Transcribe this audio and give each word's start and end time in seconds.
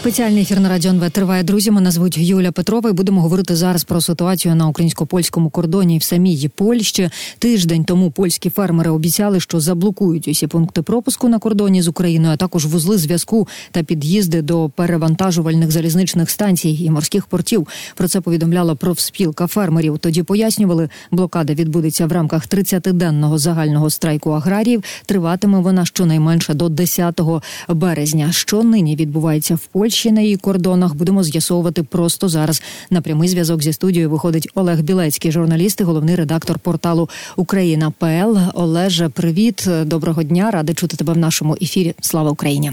Спеціальний 0.00 0.42
ефір 0.42 0.60
на 0.60 0.68
радіо 0.68 0.90
НВ 0.90 1.10
триває 1.10 1.42
друзі. 1.42 1.70
Мене 1.70 1.90
звуть 1.90 2.18
Юля 2.18 2.52
Петрова. 2.52 2.90
і 2.90 2.92
Будемо 2.92 3.20
говорити 3.20 3.56
зараз 3.56 3.84
про 3.84 4.00
ситуацію 4.00 4.54
на 4.54 4.68
українсько-польському 4.68 5.50
кордоні 5.50 5.98
в 5.98 6.02
самій 6.02 6.50
Польщі. 6.54 7.10
Тиждень 7.38 7.84
тому 7.84 8.10
польські 8.10 8.50
фермери 8.50 8.90
обіцяли, 8.90 9.40
що 9.40 9.60
заблокують 9.60 10.28
усі 10.28 10.46
пункти 10.46 10.82
пропуску 10.82 11.28
на 11.28 11.38
кордоні 11.38 11.82
з 11.82 11.88
Україною, 11.88 12.34
а 12.34 12.36
також 12.36 12.66
вузли 12.66 12.98
зв'язку 12.98 13.48
та 13.70 13.82
під'їзди 13.82 14.42
до 14.42 14.70
перевантажувальних 14.76 15.70
залізничних 15.70 16.30
станцій 16.30 16.78
і 16.80 16.90
морських 16.90 17.26
портів. 17.26 17.68
Про 17.94 18.08
це 18.08 18.20
повідомляла 18.20 18.74
профспілка 18.74 19.46
фермерів. 19.46 19.98
Тоді 19.98 20.22
пояснювали, 20.22 20.88
блокада 21.10 21.54
відбудеться 21.54 22.06
в 22.06 22.12
рамках 22.12 22.48
30-денного 22.48 23.38
загального 23.38 23.90
страйку 23.90 24.30
аграріїв. 24.30 24.84
Триватиме 25.06 25.58
вона 25.58 25.84
щонайменше 25.84 26.54
до 26.54 26.68
10 26.68 27.20
березня. 27.68 28.32
Що 28.32 28.62
нині 28.62 28.96
відбувається 28.96 29.54
в 29.54 29.66
Польщі 29.66 29.89
на 30.12 30.20
її 30.20 30.36
кордонах. 30.36 30.94
Будемо 30.94 31.22
з'ясовувати 31.22 31.82
просто 31.82 32.28
зараз. 32.28 32.62
На 32.90 33.00
прямий 33.00 33.28
зв'язок 33.28 33.62
зі 33.62 33.72
студією 33.72 34.10
виходить 34.10 34.48
Олег 34.54 34.80
Білецький, 34.80 35.32
журналіст 35.32 35.80
і 35.80 35.84
головний 35.84 36.16
редактор 36.16 36.58
порталу 36.58 37.08
Україна 37.36 37.90
ПЛ. 37.98 38.38
Олеже, 38.54 39.08
привіт, 39.08 39.68
доброго 39.84 40.22
дня. 40.22 40.50
Ради 40.50 40.74
чути 40.74 40.96
тебе 40.96 41.12
в 41.12 41.18
нашому 41.18 41.56
ефірі. 41.62 41.94
Слава 42.00 42.30
Україні. 42.30 42.72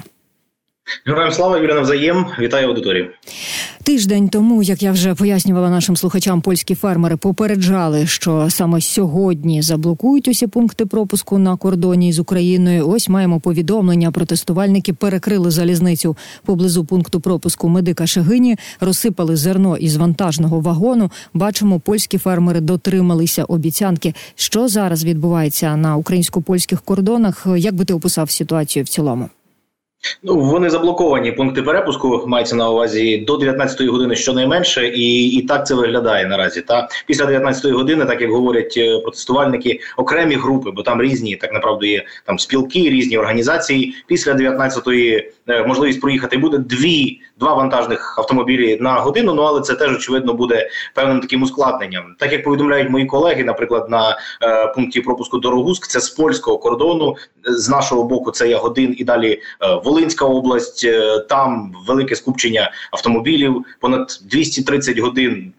Героям 1.05 1.31
слава 1.31 1.57
Юрій 1.57 1.73
навзаєм. 1.73 2.25
Вітаю 2.39 2.67
аудиторію. 2.67 3.09
Тиждень 3.83 4.29
тому, 4.29 4.63
як 4.63 4.83
я 4.83 4.91
вже 4.91 5.15
пояснювала 5.15 5.69
нашим 5.69 5.97
слухачам, 5.97 6.41
польські 6.41 6.75
фермери 6.75 7.17
попереджали, 7.17 8.07
що 8.07 8.47
саме 8.49 8.81
сьогодні 8.81 9.61
заблокують 9.61 10.27
усі 10.27 10.47
пункти 10.47 10.85
пропуску 10.85 11.37
на 11.37 11.55
кордоні 11.55 12.13
з 12.13 12.19
Україною. 12.19 12.89
Ось 12.89 13.09
маємо 13.09 13.39
повідомлення. 13.39 14.11
Протестувальники 14.11 14.93
перекрили 14.93 15.51
залізницю 15.51 16.17
поблизу 16.45 16.85
пункту 16.85 17.19
пропуску 17.19 17.69
медика 17.69 18.07
Шегині, 18.07 18.57
розсипали 18.79 19.35
зерно 19.35 19.77
із 19.77 19.95
вантажного 19.95 20.59
вагону. 20.59 21.11
Бачимо, 21.33 21.79
польські 21.79 22.17
фермери 22.17 22.61
дотрималися 22.61 23.44
обіцянки. 23.44 24.13
Що 24.35 24.67
зараз 24.67 25.05
відбувається 25.05 25.75
на 25.75 25.95
українсько-польських 25.95 26.81
кордонах? 26.81 27.47
Як 27.57 27.75
би 27.75 27.85
ти 27.85 27.94
описав 27.94 28.31
ситуацію 28.31 28.85
в 28.85 28.88
цілому? 28.88 29.29
Ну 30.23 30.40
вони 30.40 30.70
заблоковані 30.70 31.31
пункти 31.31 31.62
перепуску. 31.62 32.23
Мається 32.28 32.56
на 32.56 32.70
увазі 32.70 33.17
до 33.17 33.38
19-ї 33.38 33.88
години 33.88 34.16
щонайменше, 34.16 34.88
і 34.88 35.26
і 35.30 35.42
так 35.42 35.67
це 35.67 35.76
виглядає 35.76 36.26
наразі. 36.28 36.62
Та 36.62 36.90
після 37.06 37.26
19-ї 37.26 37.72
години, 37.72 38.06
так 38.06 38.22
як 38.22 38.31
говорять 38.31 38.73
е, 38.78 39.00
протестувальники, 39.00 39.80
окремі 39.98 40.36
групи, 40.36 40.72
бо 40.72 40.84
там 40.84 41.02
різні, 41.02 41.36
так 41.36 41.53
направду 41.53 41.86
є 41.86 42.06
там 42.25 42.40
спілки, 42.40 42.80
різні 42.80 43.18
організації. 43.18 43.94
Після 44.08 44.34
19-ї 44.34 45.23
е, 45.48 45.64
можливість 45.64 46.02
проїхати 46.02 46.38
буде 46.38 46.58
дві 46.58 47.20
два 47.39 47.53
вантажних 47.53 48.16
автомобілі 48.17 48.77
на 48.81 48.93
годину. 48.93 49.33
Ну 49.33 49.41
але 49.41 49.61
це 49.61 49.75
теж 49.75 49.95
очевидно 49.95 50.33
буде 50.33 50.69
певним 50.93 51.19
таким 51.19 51.44
ускладненням. 51.44 52.16
Так 52.19 52.31
як 52.31 52.44
повідомляють 52.44 52.89
мої 52.89 53.05
колеги, 53.05 53.44
наприклад, 53.44 53.89
на 53.89 54.17
е, 54.41 54.67
пункті 54.67 55.02
пропуску 55.02 55.38
Дорогуск, 55.38 55.88
це 55.88 55.99
з 55.99 56.09
польського 56.09 56.57
кордону. 56.57 57.16
З 57.45 57.69
нашого 57.69 58.03
боку 58.03 58.31
це 58.31 58.49
є 58.49 58.55
годин 58.55 58.95
і 58.97 59.03
далі 59.03 59.31
е, 59.31 59.41
Волинська 59.83 60.25
область. 60.25 60.83
Е, 60.83 61.19
там 61.19 61.73
велике 61.88 62.16
скупчення 62.16 62.71
автомобілів, 62.91 63.66
понад 63.79 64.19
230 64.25 64.97
годин. 64.97 65.53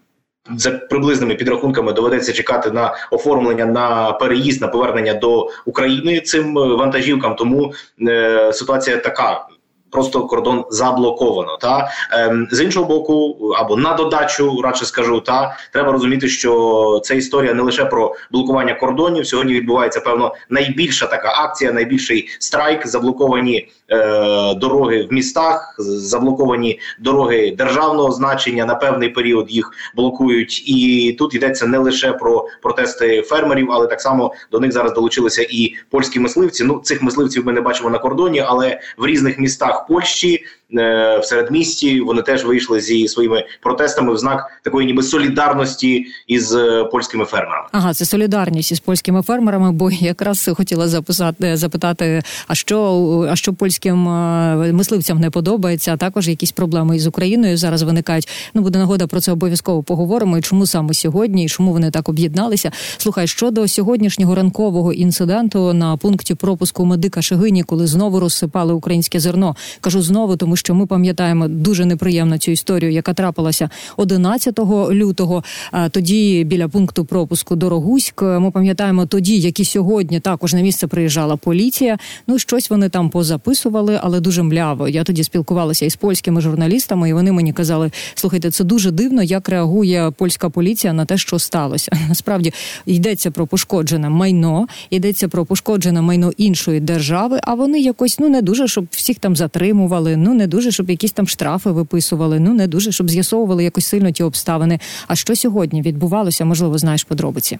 За 0.55 0.71
приблизними 0.71 1.35
підрахунками 1.35 1.93
доведеться 1.93 2.33
чекати 2.33 2.71
на 2.71 2.95
оформлення 3.11 3.65
на 3.65 4.11
переїзд 4.11 4.61
на 4.61 4.67
повернення 4.67 5.13
до 5.13 5.49
України 5.65 6.21
цим 6.21 6.53
вантажівкам. 6.53 7.35
Тому 7.35 7.73
е, 8.01 8.53
ситуація 8.53 8.97
така 8.97 9.47
просто 9.91 10.27
кордон 10.27 10.65
заблоковано. 10.69 11.57
Та 11.61 11.89
ем, 12.11 12.47
з 12.51 12.61
іншого 12.61 12.85
боку, 12.85 13.37
або 13.57 13.75
на 13.75 13.93
додачу, 13.93 14.61
радше 14.61 14.85
скажу, 14.85 15.19
та 15.19 15.57
треба 15.73 15.91
розуміти, 15.91 16.27
що 16.27 17.01
це 17.03 17.17
історія 17.17 17.53
не 17.53 17.63
лише 17.63 17.85
про 17.85 18.15
блокування 18.31 18.73
кордонів. 18.73 19.27
Сьогодні 19.27 19.53
відбувається 19.53 19.99
певно 19.99 20.35
найбільша 20.49 21.05
така 21.07 21.33
акція, 21.37 21.71
найбільший 21.71 22.29
страйк, 22.39 22.87
заблоковані 22.87 23.69
е, 23.89 24.53
дороги 24.53 25.07
в 25.11 25.13
містах, 25.13 25.75
заблоковані 25.79 26.79
дороги 26.99 27.55
державного 27.57 28.11
значення. 28.11 28.65
На 28.65 28.75
певний 28.75 29.09
період 29.09 29.51
їх 29.51 29.71
блокують, 29.95 30.69
і 30.69 31.15
тут 31.19 31.35
йдеться 31.35 31.67
не 31.67 31.77
лише 31.77 32.13
про 32.13 32.47
протести 32.61 33.21
фермерів, 33.21 33.71
але 33.71 33.87
так 33.87 34.01
само 34.01 34.33
до 34.51 34.59
них 34.59 34.71
зараз 34.71 34.93
долучилися 34.93 35.47
і 35.49 35.73
польські 35.89 36.19
мисливці. 36.19 36.63
Ну 36.63 36.79
цих 36.83 37.01
мисливців 37.01 37.45
ми 37.45 37.53
не 37.53 37.61
бачимо 37.61 37.89
на 37.89 37.97
кордоні, 37.97 38.39
але 38.47 38.79
в 38.97 39.05
різних 39.05 39.39
містах. 39.39 39.78
Польщі 39.87 40.45
Е, 40.77 41.19
в 41.19 41.25
середмісті. 41.25 42.01
Вони 42.01 42.21
теж 42.21 42.45
вийшли 42.45 42.81
зі 42.81 43.07
своїми 43.07 43.45
протестами 43.61 44.13
в 44.13 44.17
знак 44.17 44.51
такої, 44.63 44.87
ніби 44.87 45.03
солідарності 45.03 46.05
із 46.27 46.55
е, 46.55 46.83
польськими 46.83 47.25
фермерами. 47.25 47.67
Ага, 47.71 47.93
це 47.93 48.05
солідарність 48.05 48.71
із 48.71 48.79
польськими 48.79 49.21
фермерами. 49.21 49.71
Бо 49.71 49.91
якраз 49.91 50.49
хотіла 50.57 50.87
записати 50.87 51.57
запитати, 51.57 52.21
а 52.47 52.55
що 52.55 53.27
а 53.31 53.35
що 53.35 53.53
польським 53.53 54.07
е, 54.07 54.71
мисливцям 54.73 55.19
не 55.19 55.29
подобається, 55.29 55.93
а 55.93 55.97
також 55.97 56.27
якісь 56.27 56.51
проблеми 56.51 56.95
із 56.95 57.07
Україною 57.07 57.57
зараз 57.57 57.81
виникають. 57.81 58.29
Ну 58.53 58.61
буде 58.61 58.79
нагода 58.79 59.07
про 59.07 59.19
це 59.19 59.31
обов'язково 59.31 59.83
поговоримо. 59.83 60.37
І 60.37 60.41
чому 60.41 60.65
саме 60.65 60.93
сьогодні, 60.93 61.45
і 61.45 61.49
чому 61.49 61.73
вони 61.73 61.91
так 61.91 62.09
об'єдналися? 62.09 62.71
Слухай, 62.97 63.27
щодо 63.27 63.67
сьогоднішнього 63.67 64.35
ранкового 64.35 64.93
інциденту 64.93 65.73
на 65.73 65.97
пункті 65.97 66.35
пропуску 66.35 66.85
медика 66.85 67.21
Шегині, 67.21 67.63
коли 67.63 67.87
знову 67.87 68.19
розсипали 68.19 68.73
українське 68.73 69.19
зерно, 69.19 69.55
кажу 69.81 70.01
знову, 70.01 70.35
тому 70.35 70.55
що 70.55 70.75
ми 70.75 70.85
пам'ятаємо 70.85 71.47
дуже 71.47 71.85
неприємно 71.85 72.37
цю 72.37 72.51
історію, 72.51 72.91
яка 72.91 73.13
трапилася 73.13 73.69
11 73.97 74.59
лютого. 74.91 75.43
Тоді 75.91 76.43
біля 76.43 76.67
пункту 76.67 77.05
пропуску 77.05 77.55
Дорогуськ. 77.55 78.21
Ми 78.21 78.51
пам'ятаємо 78.51 79.05
тоді, 79.05 79.39
як 79.39 79.59
і 79.59 79.65
сьогодні 79.65 80.19
також 80.19 80.53
на 80.53 80.61
місце 80.61 80.87
приїжджала 80.87 81.35
поліція. 81.35 81.97
Ну 82.27 82.39
щось 82.39 82.69
вони 82.69 82.89
там 82.89 83.09
позаписували, 83.09 83.99
але 84.03 84.19
дуже 84.19 84.43
мляво. 84.43 84.87
Я 84.87 85.03
тоді 85.03 85.23
спілкувалася 85.23 85.85
із 85.85 85.95
польськими 85.95 86.41
журналістами, 86.41 87.09
і 87.09 87.13
вони 87.13 87.31
мені 87.31 87.53
казали: 87.53 87.91
слухайте, 88.15 88.51
це 88.51 88.63
дуже 88.63 88.91
дивно, 88.91 89.23
як 89.23 89.49
реагує 89.49 90.11
польська 90.11 90.49
поліція 90.49 90.93
на 90.93 91.05
те, 91.05 91.17
що 91.17 91.39
сталося. 91.39 91.91
Насправді 92.09 92.53
йдеться 92.85 93.31
про 93.31 93.47
пошкоджене 93.47 94.09
майно, 94.09 94.67
йдеться 94.89 95.27
про 95.27 95.45
пошкоджене 95.45 96.01
майно 96.01 96.31
іншої 96.37 96.79
держави. 96.79 97.39
А 97.43 97.53
вони 97.53 97.79
якось 97.79 98.19
ну 98.19 98.29
не 98.29 98.41
дуже 98.41 98.67
щоб 98.67 98.87
всіх 98.91 99.19
там 99.19 99.35
затримували. 99.59 100.17
Ну 100.17 100.33
не 100.33 100.47
дуже, 100.47 100.71
щоб 100.71 100.89
якісь 100.89 101.11
там 101.11 101.27
штрафи 101.27 101.69
виписували. 101.71 102.39
Ну 102.39 102.53
не 102.53 102.67
дуже, 102.67 102.91
щоб 102.91 103.09
з'ясовували 103.09 103.63
якось 103.63 103.85
сильно 103.85 104.11
ті 104.11 104.23
обставини. 104.23 104.79
А 105.07 105.15
що 105.15 105.35
сьогодні 105.35 105.81
відбувалося? 105.81 106.45
Можливо, 106.45 106.77
знаєш 106.77 107.03
подробиці. 107.03 107.59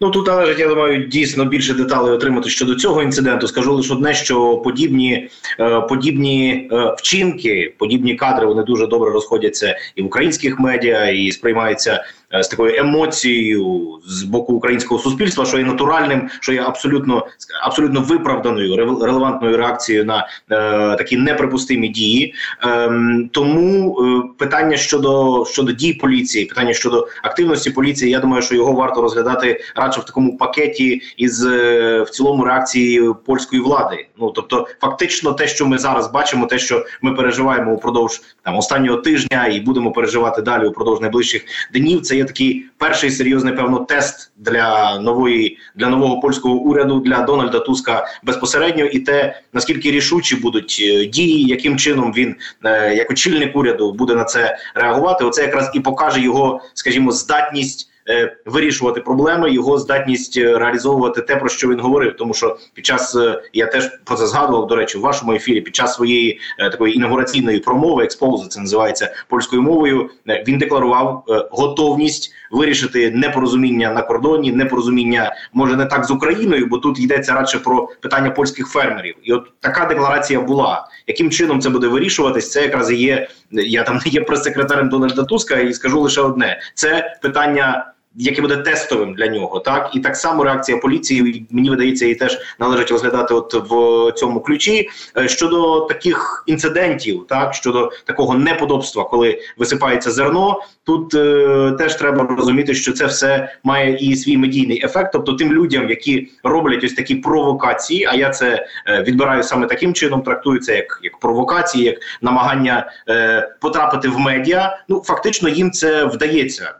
Ну 0.00 0.10
тут 0.10 0.26
належить, 0.26 0.58
я 0.58 0.68
думаю, 0.68 1.06
дійсно 1.06 1.44
більше 1.44 1.74
деталей 1.74 2.12
отримати 2.12 2.48
щодо 2.48 2.74
цього 2.74 3.02
інциденту. 3.02 3.46
Скажу 3.46 3.74
лише 3.74 3.92
одне, 3.92 4.14
що 4.14 4.56
подібні 4.56 5.28
е, 5.60 5.80
подібні 5.80 6.68
е, 6.72 6.94
вчинки, 6.98 7.74
подібні 7.78 8.14
кадри 8.14 8.46
вони 8.46 8.62
дуже 8.62 8.86
добре 8.86 9.10
розходяться 9.10 9.76
і 9.96 10.02
в 10.02 10.06
українських 10.06 10.60
медіа, 10.60 11.08
і 11.08 11.32
сприймаються 11.32 12.04
з 12.42 12.48
такою 12.48 12.74
емоцією 12.76 13.98
з 14.06 14.22
боку 14.22 14.52
українського 14.52 15.00
суспільства, 15.00 15.44
що 15.44 15.58
є 15.58 15.64
натуральним, 15.64 16.28
що 16.40 16.52
є 16.52 16.60
абсолютно 16.60 17.26
абсолютно 17.62 18.00
виправданою 18.00 18.76
релевантною 18.76 19.56
реакцією 19.56 20.04
на 20.04 20.18
е, 20.50 20.96
такі 20.96 21.16
неприпустимі 21.16 21.88
дії. 21.88 22.34
Е, 22.64 22.90
тому 23.32 23.98
е, 24.00 24.22
питання 24.38 24.76
щодо 24.76 25.44
щодо 25.44 25.72
дій 25.72 25.92
поліції, 25.92 26.44
питання 26.44 26.72
щодо 26.72 27.08
активності 27.22 27.70
поліції, 27.70 28.10
я 28.10 28.20
думаю, 28.20 28.42
що 28.42 28.54
його 28.54 28.72
варто 28.72 29.02
розглядати 29.02 29.60
радше 29.76 30.00
в 30.00 30.04
такому 30.04 30.36
пакеті 30.36 31.02
із 31.16 31.46
е, 31.46 32.02
в 32.02 32.10
цілому 32.10 32.44
реакції 32.44 33.10
польської 33.26 33.62
влади. 33.62 34.06
Ну 34.18 34.30
тобто, 34.30 34.68
фактично, 34.80 35.32
те, 35.32 35.48
що 35.48 35.66
ми 35.66 35.78
зараз 35.78 36.10
бачимо, 36.10 36.46
те, 36.46 36.58
що 36.58 36.86
ми 37.02 37.12
переживаємо 37.12 37.72
упродовж 37.72 38.22
там 38.42 38.56
останнього 38.56 38.98
тижня, 38.98 39.46
і 39.46 39.60
будемо 39.60 39.92
переживати 39.92 40.42
далі 40.42 40.66
упродовж 40.66 41.00
найближчих 41.00 41.44
днів. 41.72 42.00
Це 42.00 42.16
є 42.16 42.23
такий 42.24 42.66
перший 42.78 43.10
серйозний 43.10 43.54
певно 43.54 43.78
тест 43.78 44.32
для 44.36 44.98
нової 44.98 45.58
для 45.74 45.88
нового 45.88 46.20
польського 46.20 46.54
уряду 46.54 47.00
для 47.00 47.20
Дональда 47.22 47.58
Туска 47.58 48.06
безпосередньо, 48.22 48.84
і 48.84 48.98
те 48.98 49.40
наскільки 49.52 49.90
рішучі 49.90 50.36
будуть 50.36 50.78
е, 50.82 51.06
дії, 51.06 51.46
яким 51.46 51.78
чином 51.78 52.12
він 52.12 52.36
е, 52.64 52.94
як 52.94 53.10
очільник 53.10 53.56
уряду 53.56 53.92
буде 53.92 54.14
на 54.14 54.24
це 54.24 54.56
реагувати. 54.74 55.24
Оце 55.24 55.42
якраз 55.42 55.70
і 55.74 55.80
покаже 55.80 56.20
його, 56.20 56.60
скажімо, 56.74 57.12
здатність. 57.12 57.90
Е, 58.08 58.36
вирішувати 58.46 59.00
проблеми, 59.00 59.52
його 59.52 59.78
здатність 59.78 60.36
е, 60.36 60.58
реалізовувати 60.58 61.20
те, 61.20 61.36
про 61.36 61.48
що 61.48 61.68
він 61.68 61.80
говорив. 61.80 62.16
Тому 62.16 62.34
що 62.34 62.56
під 62.74 62.86
час 62.86 63.16
е, 63.16 63.42
я 63.52 63.66
теж 63.66 63.90
про 64.04 64.16
це 64.16 64.26
згадував 64.26 64.66
до 64.66 64.76
речі, 64.76 64.98
в 64.98 65.00
вашому 65.00 65.32
ефірі 65.32 65.60
під 65.60 65.76
час 65.76 65.94
своєї 65.94 66.40
такої 66.58 66.96
інаугураційної 66.96 67.58
промови, 67.58 68.04
експоузи, 68.04 68.48
це 68.48 68.60
називається 68.60 69.14
польською 69.28 69.62
мовою. 69.62 70.10
Він 70.46 70.58
декларував 70.58 71.24
готовність 71.50 72.34
вирішити 72.54 73.10
непорозуміння 73.10 73.92
на 73.92 74.02
кордоні, 74.02 74.52
непорозуміння 74.52 75.34
може 75.52 75.76
не 75.76 75.86
так 75.86 76.04
з 76.04 76.10
Україною, 76.10 76.66
бо 76.66 76.78
тут 76.78 77.00
йдеться 77.00 77.32
радше 77.32 77.58
про 77.58 77.88
питання 78.00 78.30
польських 78.30 78.66
фермерів. 78.68 79.14
І 79.22 79.32
от 79.32 79.52
така 79.60 79.84
декларація 79.84 80.40
була. 80.40 80.88
Яким 81.06 81.30
чином 81.30 81.60
це 81.60 81.70
буде 81.70 81.88
вирішуватись? 81.88 82.50
Це 82.50 82.62
якраз 82.62 82.92
є. 82.92 83.28
Я 83.50 83.82
там 83.82 83.96
не 83.96 84.02
є 84.10 84.20
прес-секретарем 84.20 84.88
Дональда 84.88 85.24
Туска, 85.24 85.56
і 85.56 85.72
скажу 85.72 86.00
лише 86.00 86.20
одне: 86.20 86.60
це 86.74 87.18
питання 87.22 87.93
яке 88.16 88.42
буде 88.42 88.56
тестовим 88.56 89.14
для 89.14 89.26
нього, 89.26 89.60
так 89.60 89.90
і 89.94 90.00
так 90.00 90.16
само 90.16 90.44
реакція 90.44 90.78
поліції 90.78 91.46
мені 91.50 91.70
видається, 91.70 92.04
її 92.04 92.14
теж 92.14 92.38
належить 92.58 92.90
розглядати 92.90 93.34
от 93.34 93.54
в 93.54 94.12
цьому 94.12 94.40
ключі 94.40 94.88
е, 95.16 95.28
щодо 95.28 95.80
таких 95.80 96.44
інцидентів, 96.46 97.26
так 97.28 97.54
щодо 97.54 97.90
такого 98.04 98.34
неподобства, 98.34 99.04
коли 99.04 99.40
висипається 99.56 100.10
зерно. 100.10 100.60
Тут 100.84 101.14
е, 101.14 101.72
теж 101.78 101.94
треба 101.94 102.36
розуміти, 102.36 102.74
що 102.74 102.92
це 102.92 103.06
все 103.06 103.58
має 103.64 103.96
і 103.96 104.16
свій 104.16 104.36
медійний 104.36 104.84
ефект. 104.84 105.12
Тобто 105.12 105.32
тим 105.32 105.52
людям, 105.52 105.90
які 105.90 106.28
роблять 106.42 106.84
ось 106.84 106.94
такі 106.94 107.14
провокації, 107.14 108.04
а 108.04 108.14
я 108.14 108.30
це 108.30 108.66
е, 108.86 109.02
відбираю 109.02 109.42
саме 109.42 109.66
таким 109.66 109.94
чином, 109.94 110.22
трактую 110.22 110.60
це 110.60 110.76
як 110.76 111.00
як 111.02 111.18
провокації, 111.18 111.84
як 111.84 111.96
намагання 112.22 112.90
е, 113.08 113.48
потрапити 113.60 114.08
в 114.08 114.18
медіа. 114.18 114.78
Ну 114.88 115.02
фактично 115.04 115.48
їм 115.48 115.70
це 115.70 116.04
вдається 116.04 116.74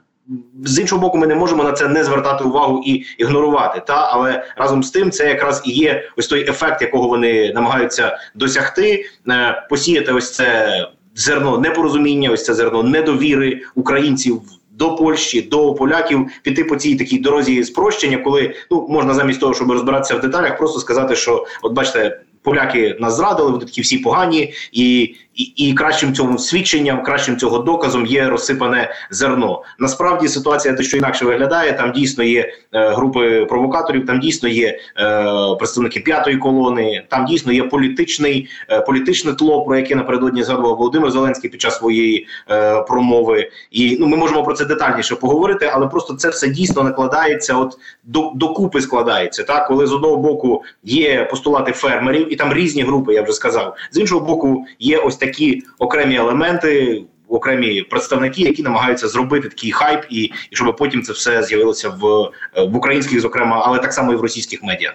з 0.64 0.78
іншого 0.78 1.00
боку, 1.00 1.18
ми 1.18 1.26
не 1.26 1.34
можемо 1.34 1.64
на 1.64 1.72
це 1.72 1.88
не 1.88 2.04
звертати 2.04 2.44
увагу 2.44 2.82
і 2.86 3.04
ігнорувати. 3.18 3.82
Та 3.86 4.08
але 4.12 4.44
разом 4.56 4.82
з 4.82 4.90
тим, 4.90 5.10
це 5.10 5.28
якраз 5.28 5.62
і 5.66 5.70
є 5.70 6.10
ось 6.16 6.26
той 6.26 6.50
ефект, 6.50 6.82
якого 6.82 7.08
вони 7.08 7.52
намагаються 7.52 8.18
досягти, 8.34 9.04
е, 9.28 9.66
посіяти 9.70 10.12
ось 10.12 10.34
це 10.34 10.88
зерно 11.14 11.58
непорозуміння, 11.58 12.30
ось 12.30 12.44
це 12.44 12.54
зерно 12.54 12.82
недовіри 12.82 13.62
українців. 13.74 14.42
До 14.70 14.96
Польщі, 14.96 15.42
до 15.42 15.74
поляків 15.74 16.26
піти 16.42 16.64
по 16.64 16.76
цій 16.76 16.96
такій 16.96 17.18
дорозі 17.18 17.64
спрощення, 17.64 18.18
коли 18.18 18.54
ну 18.70 18.86
можна 18.90 19.14
замість 19.14 19.40
того, 19.40 19.54
щоб 19.54 19.70
розбиратися 19.70 20.14
в 20.14 20.20
деталях, 20.20 20.58
просто 20.58 20.80
сказати, 20.80 21.16
що 21.16 21.46
от 21.62 21.72
бачите, 21.72 22.20
поляки 22.42 22.96
нас 23.00 23.16
зрадили, 23.16 23.50
вони 23.50 23.64
такі 23.64 23.80
всі 23.80 23.98
погані, 23.98 24.52
і 24.72 25.14
і, 25.34 25.42
і 25.42 25.74
кращим 25.74 26.14
цьому 26.14 26.38
свідченням, 26.38 27.02
кращим 27.02 27.36
цього 27.36 27.58
доказом 27.58 28.06
є 28.06 28.28
розсипане 28.28 28.94
зерно. 29.10 29.62
Насправді 29.78 30.28
ситуація 30.28 30.74
дещо 30.74 30.96
інакше 30.96 31.24
виглядає. 31.24 31.72
Там 31.72 31.92
дійсно 31.92 32.24
є 32.24 32.52
е, 32.72 32.88
групи 32.88 33.46
провокаторів, 33.48 34.06
там 34.06 34.20
дійсно 34.20 34.48
є 34.48 34.78
е, 34.98 35.24
представники 35.58 36.00
п'ятої 36.00 36.36
колони, 36.36 37.04
там 37.08 37.24
дійсно 37.24 37.52
є 37.52 37.62
політичний 37.62 38.48
е, 38.70 38.80
політичне 38.80 39.34
тло, 39.34 39.64
про 39.64 39.76
яке 39.76 39.94
напередодні 39.94 40.42
згадував 40.42 40.76
Володимир 40.76 41.10
Зеленський 41.10 41.50
під 41.50 41.60
час 41.60 41.78
своєї 41.78 42.26
е, 42.50 42.82
промови. 42.82 43.50
І 43.70 43.96
ну 44.00 44.06
ми 44.06 44.16
можемо 44.16 44.44
про 44.44 44.54
це 44.54 44.64
детальніше 44.64 45.16
поговорити, 45.16 45.70
але 45.72 45.86
просто 45.86 46.14
це 46.14 46.28
все 46.28 46.48
дійсно 46.48 46.82
накладається. 46.82 47.54
От 47.54 47.78
до 48.04 48.32
докупи 48.34 48.80
складається 48.80 49.42
так, 49.42 49.66
коли 49.66 49.86
з 49.86 49.92
одного 49.92 50.16
боку 50.16 50.62
є 50.84 51.24
постулати 51.24 51.72
фермерів, 51.72 52.32
і 52.32 52.36
там 52.36 52.52
різні 52.52 52.82
групи, 52.82 53.14
я 53.14 53.22
вже 53.22 53.32
сказав. 53.32 53.76
З 53.90 53.98
іншого 53.98 54.26
боку, 54.26 54.66
є 54.78 54.98
ось 54.98 55.16
такі 55.26 55.62
окремі 55.78 56.16
елементи. 56.16 57.02
Окремі 57.28 57.82
представники, 57.82 58.42
які 58.42 58.62
намагаються 58.62 59.08
зробити 59.08 59.48
такий 59.48 59.72
хайп, 59.72 60.00
і 60.10 60.22
і 60.22 60.56
щоб 60.56 60.76
потім 60.76 61.02
це 61.02 61.12
все 61.12 61.42
з'явилося 61.42 61.88
в 61.88 62.30
в 62.66 62.76
українських, 62.76 63.20
зокрема, 63.20 63.62
але 63.66 63.78
так 63.78 63.92
само 63.92 64.12
і 64.12 64.16
в 64.16 64.20
російських 64.20 64.62
медіа. 64.62 64.94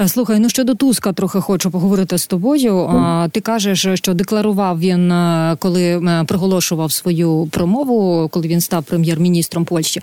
Е, 0.00 0.08
слухай, 0.08 0.38
ну 0.38 0.48
щодо 0.48 0.74
Туска 0.74 1.12
трохи 1.12 1.40
хочу 1.40 1.70
поговорити 1.70 2.18
з 2.18 2.26
тобою. 2.26 2.90
Ти 3.32 3.40
кажеш, 3.40 3.86
що 3.94 4.14
декларував 4.14 4.80
він, 4.80 5.12
е, 5.12 5.56
коли 5.58 5.84
е, 5.84 6.24
проголошував 6.26 6.92
свою 6.92 7.48
промову, 7.50 8.28
коли 8.28 8.48
він 8.48 8.60
став 8.60 8.84
прем'єр-міністром 8.84 9.64
Польщі, 9.64 10.00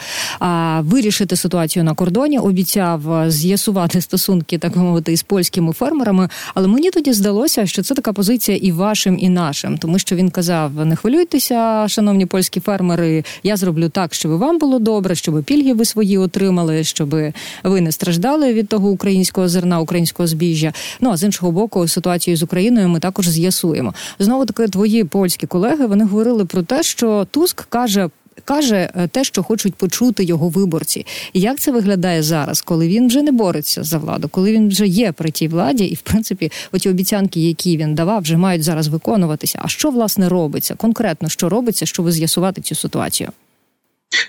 вирішити 0.80 1.36
ситуацію 1.36 1.84
на 1.84 1.94
кордоні, 1.94 2.40
обіцяв 2.40 3.32
з'ясувати 3.32 4.02
стосунки, 4.02 4.58
так 4.58 4.76
мовити, 4.76 5.14
із 5.14 5.24
польськими 5.24 5.74
фермерами. 5.74 6.30
Але 6.54 6.68
мені 6.68 6.92
тоді 6.92 7.14
здалося, 7.14 7.66
що 7.66 7.84
це 7.84 7.96
така 7.96 8.14
позиція 8.14 8.58
і 8.58 8.72
вашим, 8.72 9.18
і 9.20 9.30
нашим, 9.30 9.78
тому 9.78 10.00
що 10.00 10.16
він 10.16 10.30
казав: 10.30 10.86
не 10.86 10.96
хвилюйтеся, 10.96 11.86
шановні 11.88 12.26
польські 12.26 12.60
фермери. 12.60 13.24
Я 13.44 13.58
зроблю 13.58 13.90
так, 13.90 14.14
щоб 14.14 14.32
вам 14.32 14.60
було 14.60 14.80
добре, 14.80 15.16
щоб 15.16 15.44
пільги 15.44 15.74
ви 15.74 15.86
свої 15.86 16.18
отримали, 16.18 16.84
щоб 16.84 17.16
ви 17.64 17.82
не 17.82 17.92
страждали 17.92 18.54
від 18.54 18.68
того 18.68 18.90
українського 18.90 19.48
зерна 19.56 19.80
українського 19.80 20.28
збіжжя. 20.28 20.74
Ну 21.02 21.10
а 21.10 21.18
з 21.18 21.24
іншого 21.24 21.52
боку, 21.52 21.88
ситуацію 21.88 22.38
з 22.38 22.44
Україною 22.44 22.90
ми 22.90 23.00
також 23.00 23.30
з'ясуємо. 23.30 23.94
Знову 24.20 24.46
таки, 24.46 24.68
твої 24.68 25.04
польські 25.04 25.48
колеги 25.48 25.86
вони 25.86 26.06
говорили 26.06 26.46
про 26.46 26.64
те, 26.64 26.84
що 26.84 27.28
Туск 27.32 27.66
каже. 27.70 28.10
Каже 28.46 28.90
е, 28.96 29.08
те, 29.08 29.24
що 29.24 29.44
хочуть 29.44 29.76
почути 29.76 30.24
його 30.24 30.50
виборці, 30.50 31.06
і 31.34 31.40
як 31.40 31.60
це 31.60 31.72
виглядає 31.72 32.24
зараз, 32.24 32.62
коли 32.62 32.88
він 32.88 33.08
вже 33.08 33.22
не 33.22 33.32
бореться 33.32 33.84
за 33.84 33.98
владу, 33.98 34.28
коли 34.30 34.52
він 34.52 34.70
вже 34.70 34.88
є 34.88 35.12
при 35.12 35.32
тій 35.32 35.48
владі, 35.48 35.86
і 35.86 35.96
в 35.96 36.02
принципі, 36.02 36.52
оті 36.72 36.90
обіцянки, 36.90 37.40
які 37.40 37.78
він 37.78 37.96
давав, 37.96 38.22
вже 38.22 38.38
мають 38.38 38.64
зараз 38.64 38.88
виконуватися. 38.88 39.60
А 39.62 39.68
що 39.68 39.90
власне 39.90 40.30
робиться? 40.30 40.76
Конкретно 40.76 41.30
що 41.30 41.50
робиться, 41.50 41.86
щоб 41.86 42.12
з'ясувати 42.12 42.62
цю 42.62 42.76
ситуацію? 42.76 43.30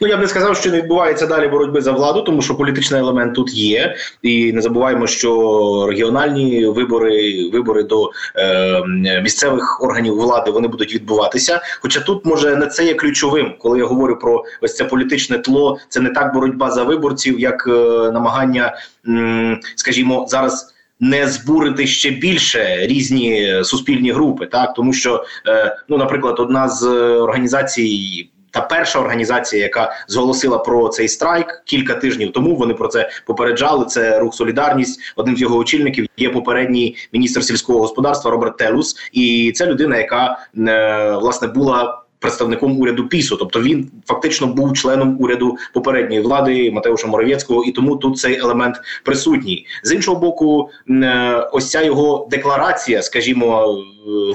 Ну 0.00 0.08
я 0.08 0.16
б 0.16 0.20
не 0.20 0.28
сказав, 0.28 0.56
що 0.56 0.70
не 0.70 0.76
відбувається 0.76 1.26
далі 1.26 1.48
боротьби 1.48 1.80
за 1.80 1.92
владу, 1.92 2.22
тому 2.22 2.42
що 2.42 2.54
політичний 2.54 3.00
елемент 3.00 3.34
тут 3.34 3.54
є, 3.54 3.96
і 4.22 4.52
не 4.52 4.62
забуваємо, 4.62 5.06
що 5.06 5.86
регіональні 5.88 6.66
вибори, 6.66 7.48
вибори 7.52 7.82
до 7.82 8.10
е, 8.36 8.82
місцевих 9.22 9.82
органів 9.82 10.14
влади 10.14 10.50
вони 10.50 10.68
будуть 10.68 10.94
відбуватися. 10.94 11.60
Хоча 11.82 12.00
тут 12.00 12.24
може 12.24 12.56
не 12.56 12.66
це 12.66 12.84
є 12.84 12.94
ключовим, 12.94 13.54
коли 13.58 13.78
я 13.78 13.84
говорю 13.84 14.18
про 14.18 14.44
ось 14.60 14.76
це 14.76 14.84
політичне 14.84 15.38
тло, 15.38 15.78
це 15.88 16.00
не 16.00 16.10
так 16.10 16.34
боротьба 16.34 16.70
за 16.70 16.82
виборців, 16.84 17.40
як 17.40 17.66
е, 17.68 17.70
намагання, 18.12 18.76
м, 19.08 19.60
скажімо, 19.76 20.26
зараз. 20.28 20.72
Не 21.00 21.28
збурити 21.28 21.86
ще 21.86 22.10
більше 22.10 22.76
різні 22.80 23.60
суспільні 23.64 24.12
групи, 24.12 24.46
так 24.46 24.74
тому 24.74 24.92
що, 24.92 25.24
е, 25.48 25.76
ну, 25.88 25.98
наприклад, 25.98 26.40
одна 26.40 26.68
з 26.68 26.86
організацій 27.18 28.28
та 28.56 28.62
перша 28.62 28.98
організація, 28.98 29.62
яка 29.62 29.92
зголосила 30.08 30.58
про 30.58 30.88
цей 30.88 31.08
страйк 31.08 31.62
кілька 31.64 31.94
тижнів 31.94 32.32
тому. 32.32 32.56
Вони 32.56 32.74
про 32.74 32.88
це 32.88 33.10
попереджали. 33.26 33.84
Це 33.84 34.18
рух 34.18 34.34
Солідарність. 34.34 35.00
Одним 35.16 35.36
з 35.36 35.40
його 35.40 35.56
очільників 35.56 36.06
є 36.16 36.30
попередній 36.30 36.96
міністр 37.12 37.44
сільського 37.44 37.78
господарства 37.78 38.30
Роберт 38.30 38.56
Телус, 38.56 38.96
і 39.12 39.52
це 39.54 39.66
людина, 39.66 39.96
яка 39.96 40.38
е, 40.58 41.16
власне 41.20 41.48
була 41.48 42.02
представником 42.18 42.80
уряду 42.80 43.08
пісу, 43.08 43.36
тобто 43.36 43.62
він 43.62 43.90
фактично 44.06 44.46
був 44.46 44.72
членом 44.72 45.16
уряду 45.20 45.56
попередньої 45.72 46.20
влади 46.20 46.70
Матеуша 46.70 47.08
Моровецького, 47.08 47.64
і 47.64 47.72
тому 47.72 47.96
тут 47.96 48.18
цей 48.18 48.38
елемент 48.38 48.76
присутній. 49.04 49.66
З 49.82 49.92
іншого 49.92 50.20
боку, 50.20 50.70
е, 50.90 51.48
ось 51.52 51.70
ця 51.70 51.82
його 51.82 52.28
декларація, 52.30 53.02
скажімо, 53.02 53.78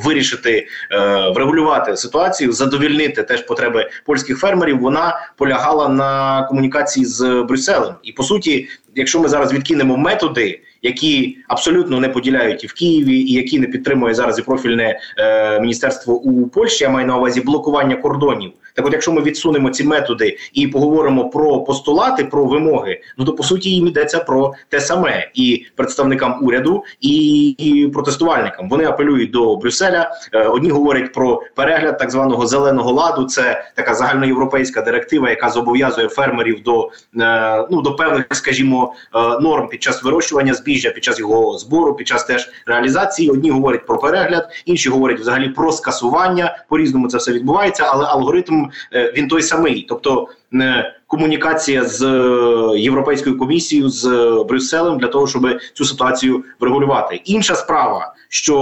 вирішити 0.03 0.67
е, 0.91 1.29
врегулювати 1.35 1.97
ситуацію, 1.97 2.51
задовільнити 2.51 3.23
теж 3.23 3.41
потреби 3.41 3.89
польських 4.05 4.39
фермерів. 4.39 4.79
Вона 4.79 5.19
полягала 5.37 5.87
на 5.87 6.43
комунікації 6.43 7.05
з 7.05 7.45
Брюсселем, 7.47 7.93
і 8.03 8.11
по 8.11 8.23
суті, 8.23 8.67
якщо 8.95 9.19
ми 9.19 9.29
зараз 9.29 9.53
відкинемо 9.53 9.97
методи 9.97 10.61
які 10.81 11.37
абсолютно 11.47 11.99
не 11.99 12.09
поділяють 12.09 12.63
і 12.63 12.67
в 12.67 12.73
Києві, 12.73 13.17
і 13.17 13.33
які 13.33 13.59
не 13.59 13.67
підтримує 13.67 14.13
зараз 14.13 14.39
і 14.39 14.41
профільне 14.41 14.99
е, 15.17 15.59
міністерство 15.59 16.13
у 16.13 16.47
Польщі. 16.47 16.83
Я 16.83 16.89
маю 16.89 17.07
на 17.07 17.17
увазі 17.17 17.41
блокування 17.41 17.95
кордонів. 17.95 18.51
Так, 18.73 18.85
от, 18.85 18.93
якщо 18.93 19.11
ми 19.11 19.21
відсунемо 19.21 19.69
ці 19.69 19.83
методи 19.83 20.37
і 20.53 20.67
поговоримо 20.67 21.29
про 21.29 21.59
постулати, 21.59 22.25
про 22.25 22.45
вимоги, 22.45 23.01
ну 23.17 23.25
то 23.25 23.33
по 23.33 23.43
суті 23.43 23.69
їм 23.69 23.87
йдеться 23.87 24.19
про 24.19 24.53
те 24.69 24.79
саме 24.79 25.31
і 25.33 25.65
представникам 25.75 26.39
уряду, 26.41 26.83
і, 27.01 27.49
і 27.49 27.87
протестувальникам. 27.87 28.69
Вони 28.69 28.85
апелюють 28.85 29.31
до 29.31 29.55
Брюсселя. 29.55 30.11
Е, 30.33 30.43
одні 30.43 30.69
говорять 30.69 31.13
про 31.13 31.41
перегляд 31.55 31.97
так 31.97 32.11
званого 32.11 32.47
зеленого 32.47 32.91
ладу. 32.91 33.25
Це 33.25 33.63
така 33.75 33.93
загальноєвропейська 33.93 34.81
директива, 34.81 35.29
яка 35.29 35.49
зобов'язує 35.49 36.07
фермерів 36.07 36.63
до 36.63 36.91
е, 37.19 37.67
ну 37.71 37.81
до 37.81 37.95
певних, 37.95 38.25
скажімо, 38.31 38.93
е, 39.15 39.19
норм 39.41 39.67
під 39.67 39.83
час 39.83 40.03
вирощування 40.03 40.53
збіжжя, 40.53 40.89
під 40.89 41.03
час 41.03 41.19
його 41.19 41.57
збору, 41.57 41.93
під 41.93 42.07
час 42.07 42.23
теж 42.23 42.49
реалізації. 42.65 43.29
Одні 43.29 43.51
говорять 43.51 43.85
про 43.85 43.97
перегляд, 43.97 44.49
інші 44.65 44.89
говорять 44.89 45.19
взагалі 45.19 45.49
про 45.49 45.71
скасування. 45.71 46.63
По 46.69 46.77
різному 46.77 47.07
це 47.07 47.17
все 47.17 47.31
відбувається, 47.31 47.83
але 47.91 48.05
алгоритм. 48.05 48.60
Е, 48.93 49.13
він 49.17 49.27
той 49.27 49.41
самий, 49.41 49.85
тобто 49.89 50.27
е, 50.53 50.95
комунікація 51.07 51.85
з 51.85 52.01
е, 52.01 52.79
європейською 52.79 53.37
комісією 53.37 53.89
з 53.89 54.05
Брюсселем 54.49 54.97
для 54.99 55.07
того, 55.07 55.27
щоб 55.27 55.47
цю 55.73 55.85
ситуацію 55.85 56.43
врегулювати. 56.59 57.21
Інша 57.25 57.55
справа, 57.55 58.13
що 58.29 58.55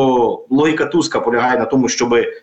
логіка 0.50 0.86
Туска 0.86 1.20
полягає 1.20 1.60
на 1.60 1.65
тому, 1.65 1.89
щоб 1.89 2.13
е, 2.13 2.41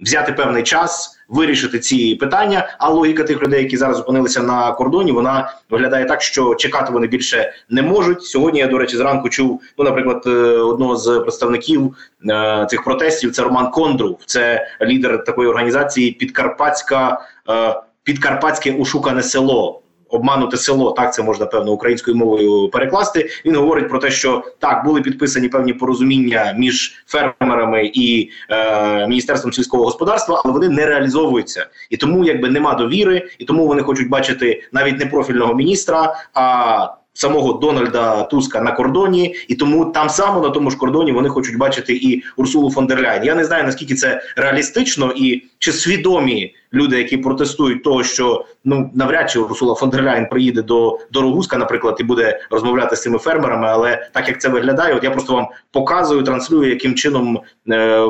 взяти 0.00 0.32
певний 0.32 0.62
час. 0.62 1.18
Вирішити 1.28 1.78
ці 1.78 2.14
питання, 2.14 2.76
а 2.78 2.90
логіка 2.90 3.24
тих 3.24 3.42
людей, 3.42 3.62
які 3.62 3.76
зараз 3.76 4.00
опинилися 4.00 4.42
на 4.42 4.72
кордоні, 4.72 5.12
вона 5.12 5.52
виглядає 5.70 6.04
так, 6.04 6.22
що 6.22 6.54
чекати 6.54 6.92
вони 6.92 7.06
більше 7.06 7.52
не 7.70 7.82
можуть. 7.82 8.22
Сьогодні 8.22 8.60
я 8.60 8.66
до 8.66 8.78
речі 8.78 8.96
зранку 8.96 9.28
чув 9.28 9.62
ну, 9.78 9.84
наприклад, 9.84 10.22
е, 10.26 10.30
одного 10.58 10.96
з 10.96 11.20
представників 11.20 11.94
е, 12.30 12.66
цих 12.70 12.84
протестів. 12.84 13.32
Це 13.32 13.42
Роман 13.42 13.70
Кондров, 13.70 14.18
це 14.26 14.66
лідер 14.82 15.24
такої 15.24 15.48
організації 15.48 16.12
Підкарпатська 16.12 17.20
е, 17.48 17.80
Підкарпатське 18.04 18.72
ушукане 18.72 19.22
село 19.22 19.81
обмануте 20.12 20.56
село. 20.56 20.92
Так 20.92 21.14
це 21.14 21.22
можна 21.22 21.46
певно 21.46 21.72
українською 21.72 22.16
мовою 22.16 22.68
перекласти. 22.68 23.30
Він 23.44 23.56
говорить 23.56 23.88
про 23.88 23.98
те, 23.98 24.10
що 24.10 24.44
так 24.58 24.84
були 24.84 25.00
підписані 25.00 25.48
певні 25.48 25.72
порозуміння 25.72 26.54
між 26.58 27.04
фермерами 27.06 27.90
і 27.94 28.30
е, 28.50 29.06
міністерством 29.06 29.52
сільського 29.52 29.84
господарства, 29.84 30.42
але 30.44 30.52
вони 30.52 30.68
не 30.68 30.86
реалізовуються, 30.86 31.66
і 31.90 31.96
тому 31.96 32.24
якби 32.24 32.48
нема 32.48 32.74
довіри, 32.74 33.28
і 33.38 33.44
тому 33.44 33.66
вони 33.66 33.82
хочуть 33.82 34.08
бачити 34.08 34.62
навіть 34.72 34.98
не 34.98 35.06
профільного 35.06 35.54
міністра. 35.54 36.14
а 36.34 37.01
Самого 37.14 37.52
Дональда 37.52 38.22
Туска 38.22 38.60
на 38.60 38.72
кордоні, 38.72 39.34
і 39.48 39.54
тому 39.54 39.84
там 39.84 40.08
само 40.08 40.40
на 40.40 40.50
тому 40.50 40.70
ж 40.70 40.76
кордоні 40.76 41.12
вони 41.12 41.28
хочуть 41.28 41.56
бачити 41.56 41.94
і 41.94 42.22
Урсулу 42.36 42.70
фон 42.70 42.86
дер 42.86 43.02
Ляйн. 43.02 43.24
Я 43.24 43.34
не 43.34 43.44
знаю 43.44 43.64
наскільки 43.64 43.94
це 43.94 44.22
реалістично 44.36 45.12
і 45.16 45.42
чи 45.58 45.72
свідомі 45.72 46.54
люди, 46.74 46.98
які 46.98 47.16
протестують, 47.16 47.82
того 47.82 48.04
що 48.04 48.44
ну 48.64 48.90
навряд 48.94 49.30
чи 49.30 49.38
Урсула 49.38 49.74
фон 49.74 49.90
дер 49.90 50.02
Ляйн 50.02 50.28
приїде 50.28 50.62
до 50.62 50.98
до 51.10 51.22
Рогуска, 51.22 51.56
наприклад, 51.56 51.96
і 52.00 52.04
буде 52.04 52.40
розмовляти 52.50 52.96
з 52.96 53.02
цими 53.02 53.18
фермерами. 53.18 53.66
Але 53.68 54.08
так 54.12 54.28
як 54.28 54.40
це 54.40 54.48
виглядає, 54.48 54.94
от 54.94 55.04
я 55.04 55.10
просто 55.10 55.34
вам 55.34 55.46
показую, 55.70 56.22
транслюю, 56.22 56.70
яким 56.70 56.94
чином 56.94 57.40
е, 57.70 58.00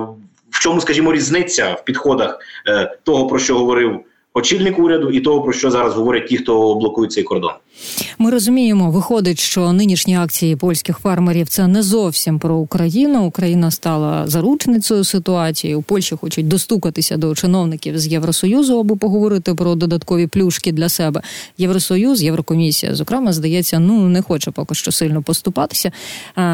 в 0.50 0.58
чому, 0.60 0.80
скажімо, 0.80 1.12
різниця 1.12 1.72
в 1.72 1.84
підходах 1.84 2.38
е, 2.68 2.96
того 3.02 3.26
про 3.26 3.38
що 3.38 3.58
говорив 3.58 4.00
очільник 4.34 4.78
уряду, 4.78 5.10
і 5.10 5.20
того 5.20 5.42
про 5.42 5.52
що 5.52 5.70
зараз 5.70 5.94
говорять 5.94 6.26
ті, 6.26 6.36
хто 6.36 6.74
блокує 6.74 7.08
цей 7.08 7.24
кордон. 7.24 7.52
Ми 8.18 8.30
розуміємо, 8.30 8.90
виходить, 8.90 9.38
що 9.38 9.72
нинішні 9.72 10.16
акції 10.16 10.56
польських 10.56 10.98
фермерів 10.98 11.48
це 11.48 11.66
не 11.66 11.82
зовсім 11.82 12.38
про 12.38 12.56
Україну. 12.56 13.24
Україна 13.24 13.70
стала 13.70 14.26
заручницею 14.26 15.04
ситуації. 15.04 15.74
У 15.74 15.82
Польщі 15.82 16.16
хочуть 16.20 16.48
достукатися 16.48 17.16
до 17.16 17.34
чиновників 17.34 17.98
з 17.98 18.06
Євросоюзу, 18.06 18.80
аби 18.80 18.96
поговорити 18.96 19.54
про 19.54 19.74
додаткові 19.74 20.26
плюшки 20.26 20.72
для 20.72 20.88
себе. 20.88 21.22
Євросоюз, 21.58 22.22
Єврокомісія, 22.22 22.94
зокрема, 22.94 23.32
здається, 23.32 23.78
ну 23.78 24.08
не 24.08 24.22
хоче 24.22 24.50
поки 24.50 24.74
що 24.74 24.92
сильно 24.92 25.22
поступатися. 25.22 25.92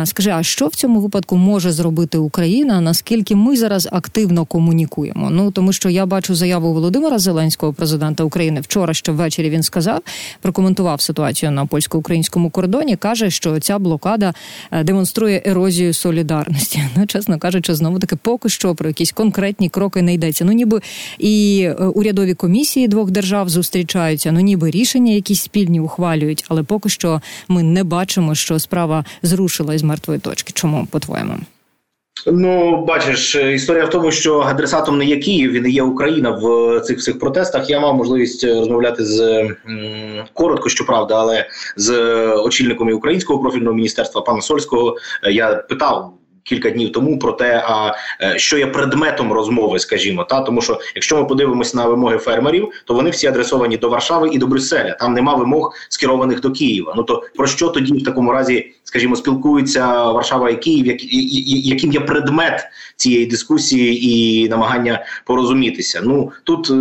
Скажи, 0.04 0.30
а 0.30 0.42
що 0.42 0.66
в 0.66 0.75
цьому 0.75 1.00
випадку 1.00 1.37
може 1.37 1.72
зробити 1.72 2.18
Україна? 2.18 2.80
Наскільки 2.80 3.37
ми 3.37 3.56
зараз 3.56 3.88
активно 3.92 4.44
комунікуємо? 4.44 5.30
Ну 5.30 5.50
тому 5.50 5.72
що 5.72 5.88
я 5.88 6.06
бачу 6.06 6.34
заяву 6.34 6.75
Володимира 6.75 7.18
Зеленського, 7.18 7.72
президента 7.72 8.25
України. 8.25 8.60
Вчора 8.60 8.94
ще 8.94 9.12
ввечері 9.12 9.50
він 9.50 9.62
сказав, 9.62 10.00
прокоментував 10.40 11.00
ситуацію 11.08 11.52
на 11.52 11.66
польсько-українському 11.66 12.50
кордоні, 12.50 12.96
каже, 12.96 13.30
що 13.30 13.60
ця 13.60 13.78
блокада 13.78 14.34
е, 14.70 14.84
демонструє 14.84 15.42
ерозію 15.46 15.92
солідарності. 15.92 16.82
Ну, 16.96 17.06
чесно 17.06 17.38
кажучи, 17.38 17.74
знову 17.74 17.98
таки 17.98 18.16
поки 18.16 18.48
що 18.48 18.74
про 18.74 18.88
якісь 18.88 19.12
конкретні 19.12 19.68
кроки 19.68 20.02
не 20.02 20.14
йдеться. 20.14 20.44
Ну, 20.44 20.52
ніби 20.52 20.80
і 21.18 21.62
е, 21.62 21.72
урядові 21.72 22.34
комісії 22.34 22.88
двох 22.88 23.10
держав 23.10 23.48
зустрічаються, 23.48 24.32
ну 24.32 24.40
ніби 24.40 24.70
рішення 24.70 25.12
якісь 25.12 25.42
спільні 25.42 25.80
ухвалюють, 25.80 26.44
але 26.48 26.62
поки 26.62 26.88
що 26.88 27.20
ми 27.48 27.62
не 27.62 27.84
бачимо, 27.84 28.34
що 28.34 28.58
справа 28.58 29.04
зрушила 29.22 29.78
з 29.78 29.82
мертвої 29.82 30.20
точки. 30.20 30.52
Чому 30.54 30.86
по-твоєму? 30.90 31.34
Ну, 32.26 32.84
бачиш, 32.84 33.34
історія 33.34 33.84
в 33.84 33.90
тому, 33.90 34.10
що 34.10 34.40
адресатом 34.40 34.98
не 34.98 35.04
є 35.04 35.16
Київ, 35.16 35.52
він 35.52 35.66
є 35.66 35.82
Україна 35.82 36.30
в 36.30 36.80
цих 36.80 36.98
всіх 36.98 37.18
протестах. 37.18 37.70
Я 37.70 37.80
мав 37.80 37.94
можливість 37.94 38.44
розмовляти 38.44 39.04
з 39.04 39.48
коротко, 40.32 40.68
щоправда, 40.68 41.14
але 41.14 41.46
з 41.76 41.92
очільником 42.32 42.92
українського 42.92 43.40
профільного 43.40 43.75
міністерства 43.75 44.20
пана 44.20 44.40
Сольського 44.40 44.96
я 45.30 45.54
питав 45.54 46.17
кілька 46.49 46.71
днів 46.71 46.93
тому 46.93 47.19
про 47.19 47.33
те, 47.33 47.62
а 47.67 47.95
е, 48.23 48.38
що 48.38 48.59
є 48.59 48.67
предметом 48.67 49.33
розмови, 49.33 49.78
скажімо, 49.78 50.25
та 50.25 50.40
тому, 50.40 50.61
що 50.61 50.81
якщо 50.95 51.17
ми 51.17 51.25
подивимось 51.25 51.75
на 51.75 51.87
вимоги 51.87 52.19
фермерів, 52.19 52.69
то 52.85 52.95
вони 52.95 53.11
всі 53.11 53.26
адресовані 53.26 53.76
до 53.76 53.88
Варшави 53.88 54.31
і 54.33 54.38
до 54.38 54.47
Брюсселя. 54.47 54.97
Там 55.00 55.14
нема 55.14 55.35
вимог 55.35 55.75
скерованих 55.88 56.40
до 56.40 56.50
Києва. 56.50 56.95
Ну 56.97 57.02
то 57.02 57.23
про 57.37 57.47
що 57.47 57.69
тоді 57.69 57.93
в 57.93 58.05
такому 58.05 58.33
разі, 58.33 58.73
скажімо, 58.85 59.17
спілкуються 59.17 60.11
Варшава 60.11 60.50
і 60.50 60.57
Київ, 60.57 60.87
як, 60.87 61.05
і 61.05 61.69
яким 61.69 61.93
є 61.93 62.00
предмет 62.00 62.64
цієї 62.97 63.26
дискусії 63.26 64.09
і 64.11 64.49
намагання 64.49 65.05
порозумітися? 65.25 66.00
Ну 66.05 66.33
тут 66.45 66.71
е, 66.71 66.75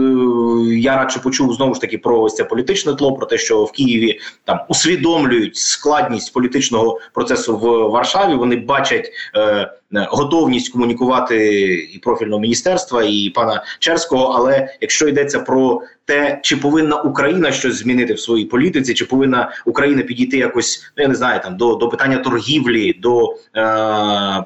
я 0.75 0.95
радше 0.95 1.19
почув 1.19 1.53
знову 1.53 1.73
ж 1.73 1.81
таки 1.81 1.97
про 1.97 2.21
ось 2.21 2.35
це 2.35 2.43
політичне 2.43 2.95
тло, 2.95 3.13
про 3.13 3.25
те, 3.25 3.37
що 3.37 3.63
в 3.63 3.71
Києві 3.71 4.19
там 4.45 4.59
усвідомлюють 4.69 5.55
складність 5.55 6.33
політичного 6.33 6.99
процесу 7.13 7.57
в 7.57 7.89
Варшаві. 7.89 8.35
Вони 8.35 8.55
бачать. 8.55 9.11
Е, 9.35 9.56
готовність 9.91 10.73
комунікувати 10.73 11.63
і 11.93 11.99
профільного 11.99 12.41
міністерства, 12.41 13.03
і 13.03 13.31
пана 13.35 13.63
Черського. 13.79 14.33
Але 14.35 14.67
якщо 14.81 15.07
йдеться 15.07 15.39
про 15.39 15.81
те, 16.05 16.39
чи 16.43 16.57
повинна 16.57 17.01
Україна 17.01 17.51
щось 17.51 17.75
змінити 17.75 18.13
в 18.13 18.19
своїй 18.19 18.45
політиці, 18.45 18.93
чи 18.93 19.05
повинна 19.05 19.51
Україна 19.65 20.01
підійти 20.01 20.37
якось, 20.37 20.91
ну 20.97 21.03
я 21.03 21.07
не 21.07 21.15
знаю, 21.15 21.41
там 21.43 21.57
до 21.57 21.75
до 21.75 21.89
питання 21.89 22.17
торгівлі, 22.17 22.93
до 22.93 23.31
е, 23.31 23.35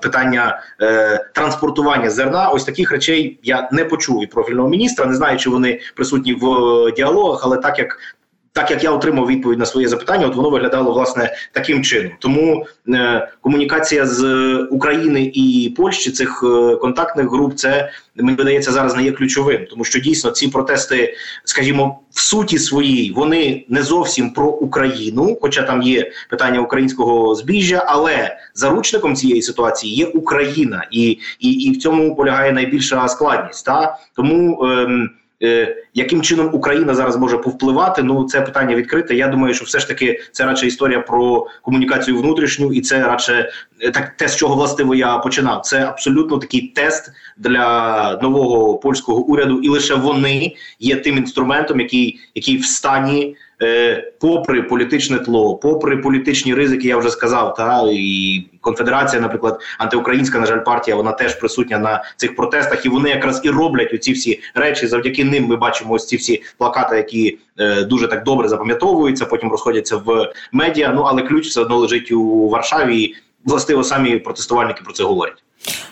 питання 0.02 0.62
е, 0.82 1.26
транспортування 1.34 2.10
зерна, 2.10 2.50
ось 2.50 2.64
таких 2.64 2.92
речей 2.92 3.40
я 3.44 3.70
не 3.72 3.86
почув 3.86 4.20
від 4.22 4.30
профільного 4.30 4.70
міністра. 4.70 5.06
Не 5.06 5.16
знаю, 5.16 5.38
чи 5.38 5.50
вони 5.50 5.80
присутні 5.96 6.34
в 6.34 6.48
діалогах, 6.96 7.42
але 7.44 7.58
так 7.58 7.80
як 7.80 7.98
так 8.54 8.72
як 8.72 8.84
я 8.84 8.92
отримав 8.92 9.28
відповідь 9.28 9.60
на 9.60 9.66
своє 9.66 9.88
запитання, 9.88 10.28
от 10.28 10.36
воно 10.36 10.50
виглядало 10.50 10.92
власне 10.92 11.36
таким 11.52 11.84
чином. 11.84 12.12
Тому 12.20 12.66
е, 12.88 13.32
комунікація 13.42 14.06
з 14.06 14.24
України 14.72 15.32
і 15.34 15.74
Польщі 15.78 16.12
цих 16.12 16.44
е, 16.44 16.76
контактних 16.76 17.30
груп, 17.30 17.56
це 17.56 17.92
мені 18.16 18.38
видається 18.38 18.72
зараз 18.72 18.96
не 18.96 19.04
є 19.04 19.12
ключовим, 19.12 19.66
тому 19.70 19.84
що 19.84 20.00
дійсно 20.00 20.32
ці 20.32 20.48
протести, 20.48 21.16
скажімо, 21.46 22.00
в 22.12 22.22
суті 22.22 22.60
своїй 22.60 23.12
вони 23.12 23.66
не 23.70 23.84
зовсім 23.84 24.30
про 24.30 24.48
Україну, 24.48 25.38
хоча 25.42 25.64
там 25.64 25.82
є 25.82 26.12
питання 26.30 26.60
українського 26.60 27.36
збіжжя, 27.36 27.84
але 27.88 28.38
заручником 28.54 29.16
цієї 29.16 29.42
ситуації 29.42 29.96
є 29.96 30.06
Україна, 30.06 30.88
і 30.92 31.18
і, 31.40 31.50
і 31.50 31.72
в 31.72 31.78
цьому 31.78 32.16
полягає 32.16 32.52
найбільша 32.52 33.08
складність. 33.08 33.66
Та 33.66 33.98
тому. 34.16 34.66
Е, 34.66 35.10
яким 35.94 36.22
чином 36.22 36.50
Україна 36.54 36.96
зараз 36.96 37.18
може 37.18 37.38
повпливати? 37.38 38.04
Ну 38.04 38.24
це 38.24 38.42
питання 38.42 38.76
відкрите. 38.76 39.16
Я 39.16 39.28
думаю, 39.28 39.54
що 39.54 39.66
все 39.66 39.80
ж 39.80 39.88
таки 39.88 40.22
це 40.32 40.46
радше 40.46 40.68
історія 40.68 41.00
про 41.00 41.48
комунікацію 41.62 42.18
внутрішню, 42.18 42.74
і 42.74 42.82
це 42.82 43.04
радше 43.04 43.52
е, 43.80 43.92
так 43.92 44.18
те, 44.18 44.28
з 44.28 44.36
чого 44.36 44.56
властиво 44.56 44.96
я 44.96 45.18
починав. 45.18 45.62
Це 45.62 45.86
абсолютно 45.86 46.38
такий 46.38 46.62
тест 46.62 47.12
для 47.38 48.20
нового 48.22 48.78
польського 48.78 49.22
уряду, 49.22 49.60
і 49.60 49.70
лише 49.70 49.96
вони 49.96 50.56
є 50.80 50.96
тим 50.96 51.18
інструментом, 51.18 51.80
який, 51.80 52.20
який 52.36 52.58
в 52.58 52.66
стані. 52.66 53.36
Е, 53.62 54.12
попри 54.20 54.64
політичне 54.64 55.20
тло, 55.20 55.56
попри 55.56 55.98
політичні 55.98 56.54
ризики, 56.54 56.88
я 56.88 56.98
вже 56.98 57.10
сказав, 57.10 57.54
та 57.54 57.84
і 57.92 58.44
конфедерація, 58.62 59.22
наприклад, 59.22 59.62
антиукраїнська, 59.78 60.40
на 60.40 60.46
жаль, 60.46 60.60
партія, 60.60 60.98
вона 60.98 61.12
теж 61.12 61.36
присутня 61.36 61.78
на 61.80 62.04
цих 62.18 62.36
протестах, 62.36 62.86
і 62.86 62.90
вони 62.90 63.10
якраз 63.10 63.42
і 63.44 63.50
роблять 63.50 63.94
оці 63.94 64.14
всі 64.14 64.40
речі. 64.56 64.88
Завдяки 64.88 65.24
ним 65.24 65.46
ми 65.46 65.56
бачимо 65.56 65.94
ось 65.94 66.08
ці 66.08 66.18
всі 66.18 66.44
плакати, 66.58 66.98
які 66.98 67.38
е, 67.60 67.84
дуже 67.84 68.08
так 68.08 68.24
добре 68.24 68.48
запам'ятовуються, 68.48 69.26
потім 69.26 69.52
розходяться 69.52 69.98
в 69.98 70.34
медіа. 70.52 70.94
Ну 70.96 71.02
але 71.02 71.22
ключ 71.22 71.48
все 71.48 71.62
одно 71.62 71.78
лежить 71.78 72.12
у 72.12 72.50
Варшаві. 72.50 73.02
і 73.02 73.16
Властиво 73.46 73.84
самі 73.84 74.18
протестувальники 74.18 74.82
про 74.84 74.94
це 74.94 75.04
говорять. 75.04 75.44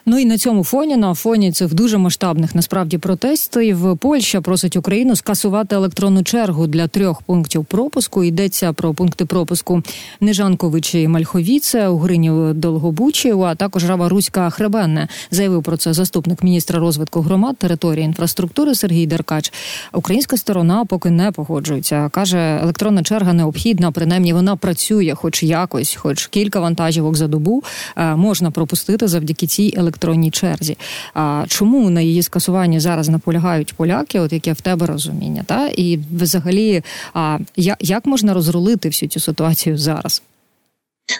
Ну 0.05 0.19
і 0.19 0.25
на 0.25 0.37
цьому 0.37 0.63
фоні, 0.63 0.97
на 0.97 1.13
фоні 1.13 1.51
цих 1.51 1.73
дуже 1.73 1.97
масштабних 1.97 2.55
насправді 2.55 2.97
протестів, 2.97 3.97
Польща 3.97 4.41
просить 4.41 4.75
Україну 4.75 5.15
скасувати 5.15 5.75
електронну 5.75 6.23
чергу 6.23 6.67
для 6.67 6.87
трьох 6.87 7.21
пунктів 7.21 7.65
пропуску. 7.65 8.23
Йдеться 8.23 8.73
про 8.73 8.93
пункти 8.93 9.25
пропуску 9.25 9.83
Нежанковичі 10.21 11.07
Мальховіце, 11.07 11.87
Угринів 11.87 12.53
Долгобучів, 12.53 13.43
а 13.43 13.55
також 13.55 13.85
Рава 13.85 14.09
Руська 14.09 14.49
Хребенне. 14.49 15.07
Заявив 15.31 15.63
про 15.63 15.77
це 15.77 15.93
заступник 15.93 16.43
міністра 16.43 16.79
розвитку 16.79 17.21
громад 17.21 17.57
території 17.57 18.05
інфраструктури 18.05 18.75
Сергій 18.75 19.07
Деркач. 19.07 19.53
Українська 19.93 20.37
сторона 20.37 20.85
поки 20.85 21.09
не 21.09 21.31
погоджується. 21.31 22.09
каже, 22.09 22.59
електронна 22.61 23.03
черга 23.03 23.33
необхідна, 23.33 23.91
принаймні 23.91 24.33
вона 24.33 24.55
працює, 24.55 25.13
хоч 25.15 25.43
якось, 25.43 25.95
хоч 25.95 26.27
кілька 26.27 26.59
вантажівок 26.59 27.15
за 27.15 27.27
добу 27.27 27.63
е, 27.97 28.15
можна 28.15 28.51
пропустити 28.51 29.07
завдяки 29.07 29.47
цій 29.47 29.58
цій 29.59 29.73
електронній 29.77 30.31
черзі. 30.31 30.77
А 31.13 31.45
чому 31.47 31.89
на 31.89 32.01
її 32.01 32.23
скасуванні 32.23 32.79
зараз 32.79 33.09
наполягають 33.09 33.73
поляки? 33.73 34.19
От 34.19 34.33
яке 34.33 34.53
в 34.53 34.61
тебе 34.61 34.85
розуміння? 34.85 35.43
Та 35.45 35.67
і 35.67 35.99
взагалі, 36.13 36.83
а 37.13 37.39
як 37.79 38.05
можна 38.05 38.33
розрулити 38.33 38.89
всю 38.89 39.09
цю 39.09 39.19
ситуацію 39.19 39.77
зараз? 39.77 40.21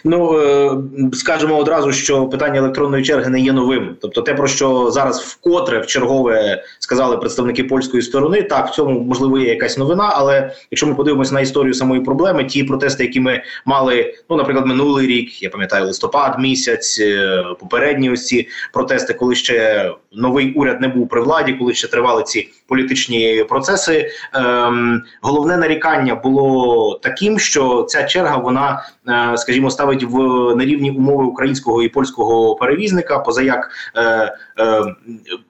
Ну 0.04 0.38
е, 0.38 0.70
скажемо 1.12 1.56
одразу, 1.56 1.92
що 1.92 2.26
питання 2.26 2.58
електронної 2.58 3.04
черги 3.04 3.30
не 3.30 3.40
є 3.40 3.52
новим. 3.52 3.96
Тобто, 4.00 4.22
те 4.22 4.34
про 4.34 4.48
що 4.48 4.90
зараз 4.90 5.20
вкотре 5.20 5.80
в 5.80 5.86
чергове 5.86 6.64
сказали 6.78 7.16
представники 7.16 7.64
польської 7.64 8.02
сторони, 8.02 8.42
так 8.42 8.68
в 8.68 8.70
цьому 8.70 9.00
можливо 9.00 9.38
є 9.38 9.48
якась 9.48 9.78
новина. 9.78 10.12
Але 10.14 10.52
якщо 10.70 10.86
ми 10.86 10.94
подивимося 10.94 11.34
на 11.34 11.40
історію 11.40 11.74
самої 11.74 12.00
проблеми, 12.00 12.44
ті 12.44 12.64
протести, 12.64 13.04
які 13.04 13.20
ми 13.20 13.42
мали, 13.66 14.14
ну 14.30 14.36
наприклад, 14.36 14.66
минулий 14.66 15.06
рік, 15.06 15.42
я 15.42 15.50
пам'ятаю, 15.50 15.86
листопад 15.86 16.38
місяць, 16.38 17.00
е, 17.00 17.44
попередні 17.60 18.10
ось 18.10 18.26
ці 18.26 18.48
протести, 18.72 19.14
коли 19.14 19.34
ще 19.34 19.90
новий 20.12 20.52
уряд 20.54 20.80
не 20.80 20.88
був 20.88 21.08
при 21.08 21.20
владі, 21.20 21.52
коли 21.52 21.74
ще 21.74 21.88
тривали 21.88 22.22
ці 22.22 22.48
політичні 22.66 23.44
процеси. 23.48 24.10
Ем, 24.34 25.02
Головне 25.22 25.56
нарікання 25.56 26.14
було 26.14 27.00
таким, 27.02 27.38
що 27.38 27.82
ця 27.88 28.04
черга, 28.04 28.36
вона, 28.36 28.82
е, 29.08 29.36
скажімо, 29.36 29.70
ставить 29.70 30.04
в 30.04 30.18
нерівні 30.54 30.90
умови 30.90 31.24
українського 31.24 31.82
і 31.82 31.88
польського 31.88 32.54
перевізника. 32.54 33.18
Поза 33.18 33.42
як 33.42 33.70
е, 33.96 34.02
е, 34.02 34.82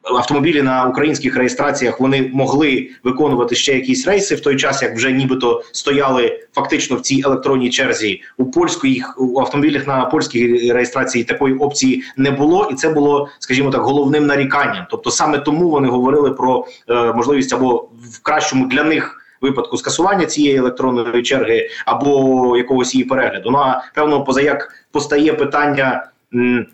автомобілі 0.02 0.62
на 0.62 0.84
українських 0.86 1.36
реєстраціях 1.36 2.00
вони 2.00 2.30
могли 2.32 2.90
виконувати 3.04 3.54
ще 3.54 3.74
якісь 3.74 4.06
рейси 4.06 4.34
в 4.34 4.40
той 4.40 4.56
час, 4.56 4.82
як 4.82 4.96
вже 4.96 5.12
нібито 5.12 5.62
стояли 5.72 6.40
фактично 6.54 6.96
в 6.96 7.00
цій 7.00 7.22
електронній 7.26 7.70
черзі 7.70 8.22
у 8.36 8.44
польських 8.44 9.14
у 9.18 9.40
автомобілях 9.40 9.86
на 9.86 10.04
польській 10.04 10.72
реєстрації 10.72 11.24
такої 11.24 11.54
опції 11.54 12.02
не 12.16 12.30
було, 12.30 12.68
і 12.72 12.74
це 12.74 12.88
було, 12.88 13.28
скажімо 13.38 13.70
так, 13.70 13.80
головним 13.80 14.26
наріканням. 14.26 14.49
Тобто, 14.90 15.10
саме 15.10 15.38
тому 15.38 15.70
вони 15.70 15.88
говорили 15.88 16.30
про 16.30 16.66
е, 16.88 17.12
можливість 17.12 17.52
або 17.52 17.88
в 18.02 18.22
кращому 18.22 18.66
для 18.66 18.82
них. 18.84 19.16
Випадку 19.40 19.76
скасування 19.76 20.26
цієї 20.26 20.56
електронної 20.56 21.22
черги 21.22 21.68
або 21.86 22.56
якогось 22.56 22.94
її 22.94 23.04
перегляду. 23.04 23.50
Ну 23.50 23.58
а 23.58 23.82
певно, 23.94 24.24
позаяк 24.24 24.68
постає 24.92 25.32
питання 25.32 26.10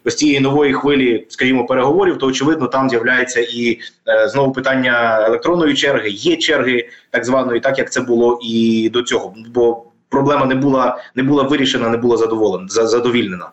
ось 0.05 0.17
цієї 0.17 0.41
нової 0.41 0.73
хвилі, 0.73 1.27
скажімо, 1.29 1.67
переговорів, 1.67 2.19
то 2.19 2.27
очевидно 2.27 2.67
там 2.67 2.91
з'являється 2.91 3.41
і 3.41 3.79
е, 4.09 4.29
знову 4.29 4.53
питання 4.53 5.27
електронної 5.27 5.75
черги. 5.75 6.11
Є 6.11 6.37
черги 6.37 6.89
так 7.11 7.25
званої, 7.25 7.61
так 7.61 7.79
як 7.79 7.93
це 7.93 8.01
було 8.01 8.39
і 8.43 8.89
до 8.93 9.03
цього, 9.03 9.35
бо 9.55 9.85
проблема 10.09 10.47
не 10.47 10.55
була 10.55 10.99
не 11.15 11.23
була 11.23 11.43
вирішена, 11.43 11.89
не 11.89 11.97
була 11.97 12.17
задоволена 12.17 12.67
задовільнена. 12.69 13.51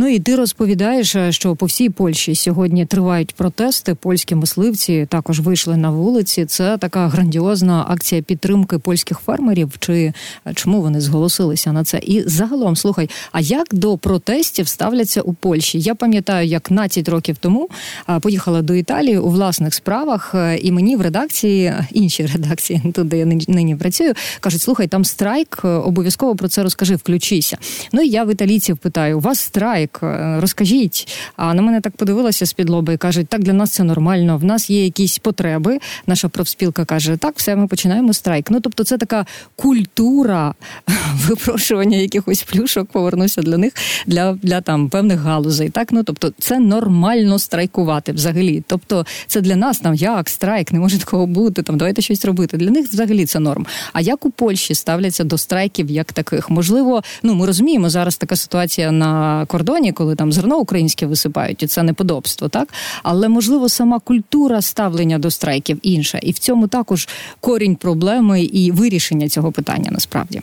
Ну 0.00 0.08
і 0.08 0.18
ти 0.18 0.36
розповідаєш, 0.36 1.16
е, 1.16 1.32
що 1.32 1.56
по 1.56 1.66
всій 1.66 1.90
Польщі 1.90 2.34
сьогодні 2.34 2.86
тривають 2.86 3.34
протести. 3.34 3.94
Польські 3.94 4.34
мисливці 4.34 5.06
також 5.10 5.40
вийшли 5.40 5.76
на 5.76 5.90
вулиці. 5.90 6.44
Це 6.44 6.78
така 6.78 7.08
грандіозна 7.08 7.84
акція 7.88 8.22
підтримки 8.22 8.78
польських 8.78 9.18
фермерів. 9.18 9.72
Чи 9.78 10.12
е, 10.46 10.54
чому 10.54 10.82
вони 10.82 11.00
зголосилися 11.00 11.72
на 11.72 11.84
це? 11.84 11.98
І 11.98 12.22
загалом 12.28 12.76
слухай, 12.76 13.10
а 13.32 13.40
як 13.40 13.66
до 13.72 13.98
протестів 13.98 14.68
ставляться 14.68 15.20
у 15.20 15.32
Польщі? 15.34 15.80
Я 15.80 15.94
пам'ятаю, 15.94 16.48
як 16.48 16.66
12 16.68 17.08
років 17.08 17.36
тому 17.40 17.68
е, 18.08 18.20
поїхала 18.20 18.62
до 18.62 18.74
Італії 18.74 19.18
у 19.18 19.28
власних 19.28 19.74
справах, 19.74 20.34
і 20.62 20.72
мені 20.72 20.96
в 20.96 21.00
редакції 21.00 21.74
інші 21.92 22.26
редакції, 22.26 22.82
тут 22.94 23.08
де 23.08 23.18
я 23.18 23.24
нині 23.48 23.76
працюю, 23.76 24.12
кажуть: 24.40 24.62
слухай, 24.62 24.86
там 24.86 25.04
страйк, 25.04 25.64
обов'язково 25.64 26.36
про 26.36 26.48
це 26.48 26.62
розкажи, 26.62 26.96
включися. 26.96 27.58
Ну 27.92 28.02
і 28.02 28.08
я 28.08 28.24
в 28.24 28.32
італійців 28.32 28.76
питаю: 28.76 29.18
у 29.18 29.20
вас 29.20 29.40
страйк? 29.40 29.87
Страйк, 29.88 30.00
е, 30.02 30.40
розкажіть. 30.40 31.16
А 31.36 31.54
на 31.54 31.62
мене 31.62 31.80
так 31.80 31.96
подивилася 31.96 32.46
з-під 32.46 32.68
лоби 32.68 32.94
і 32.94 32.96
кажуть, 32.96 33.28
так 33.28 33.42
для 33.42 33.52
нас 33.52 33.70
це 33.70 33.84
нормально. 33.84 34.38
В 34.38 34.44
нас 34.44 34.70
є 34.70 34.84
якісь 34.84 35.18
потреби. 35.18 35.78
Наша 36.06 36.28
профспілка 36.28 36.84
каже, 36.84 37.16
так, 37.16 37.34
все, 37.36 37.56
ми 37.56 37.66
починаємо 37.66 38.12
страйк. 38.12 38.50
Ну 38.50 38.60
тобто, 38.60 38.84
це 38.84 38.98
така 38.98 39.26
культура 39.56 40.54
випрошування 41.14 41.98
якихось 41.98 42.42
плюшок, 42.42 42.88
повернуся 42.88 43.42
для 43.42 43.58
них 43.58 43.72
для 44.06 44.32
для 44.32 44.60
там 44.60 44.88
певних 44.88 45.20
галузей. 45.20 45.70
Так, 45.70 45.92
ну 45.92 46.02
тобто, 46.02 46.32
це 46.38 46.58
нормально 46.58 47.38
страйкувати 47.38 48.12
взагалі. 48.12 48.62
Тобто, 48.66 49.06
це 49.26 49.40
для 49.40 49.56
нас 49.56 49.78
там 49.78 49.94
як 49.94 50.28
страйк, 50.28 50.72
не 50.72 50.78
може 50.78 50.98
такого 50.98 51.26
бути. 51.26 51.62
Там 51.62 51.78
давайте 51.78 52.02
щось 52.02 52.24
робити. 52.24 52.56
Для 52.56 52.70
них 52.70 52.88
взагалі 52.88 53.26
це 53.26 53.40
норм. 53.40 53.66
А 53.92 54.00
як 54.00 54.26
у 54.26 54.30
Польщі 54.30 54.74
ставляться 54.74 55.24
до 55.24 55.38
страйків 55.38 55.90
як 55.90 56.12
таких? 56.12 56.50
Можливо, 56.50 57.02
ну 57.22 57.34
ми 57.34 57.46
розуміємо 57.46 57.90
зараз 57.90 58.16
така 58.16 58.36
ситуація 58.36 58.92
на 58.92 59.46
кордоні 59.46 59.77
регіоні, 59.78 59.92
коли 59.92 60.14
там 60.14 60.32
зерно 60.32 60.58
українське 60.58 61.06
висипають, 61.06 61.62
і 61.62 61.66
це 61.66 61.82
неподобство, 61.82 62.48
так 62.48 62.68
але 63.02 63.28
можливо 63.28 63.68
сама 63.68 63.98
культура 63.98 64.62
ставлення 64.62 65.18
до 65.18 65.30
страйків 65.30 65.78
інша, 65.82 66.18
і 66.18 66.32
в 66.32 66.38
цьому 66.38 66.68
також 66.68 67.08
корінь 67.40 67.76
проблеми 67.76 68.42
і 68.42 68.70
вирішення 68.70 69.28
цього 69.28 69.52
питання 69.52 69.90
насправді. 69.90 70.40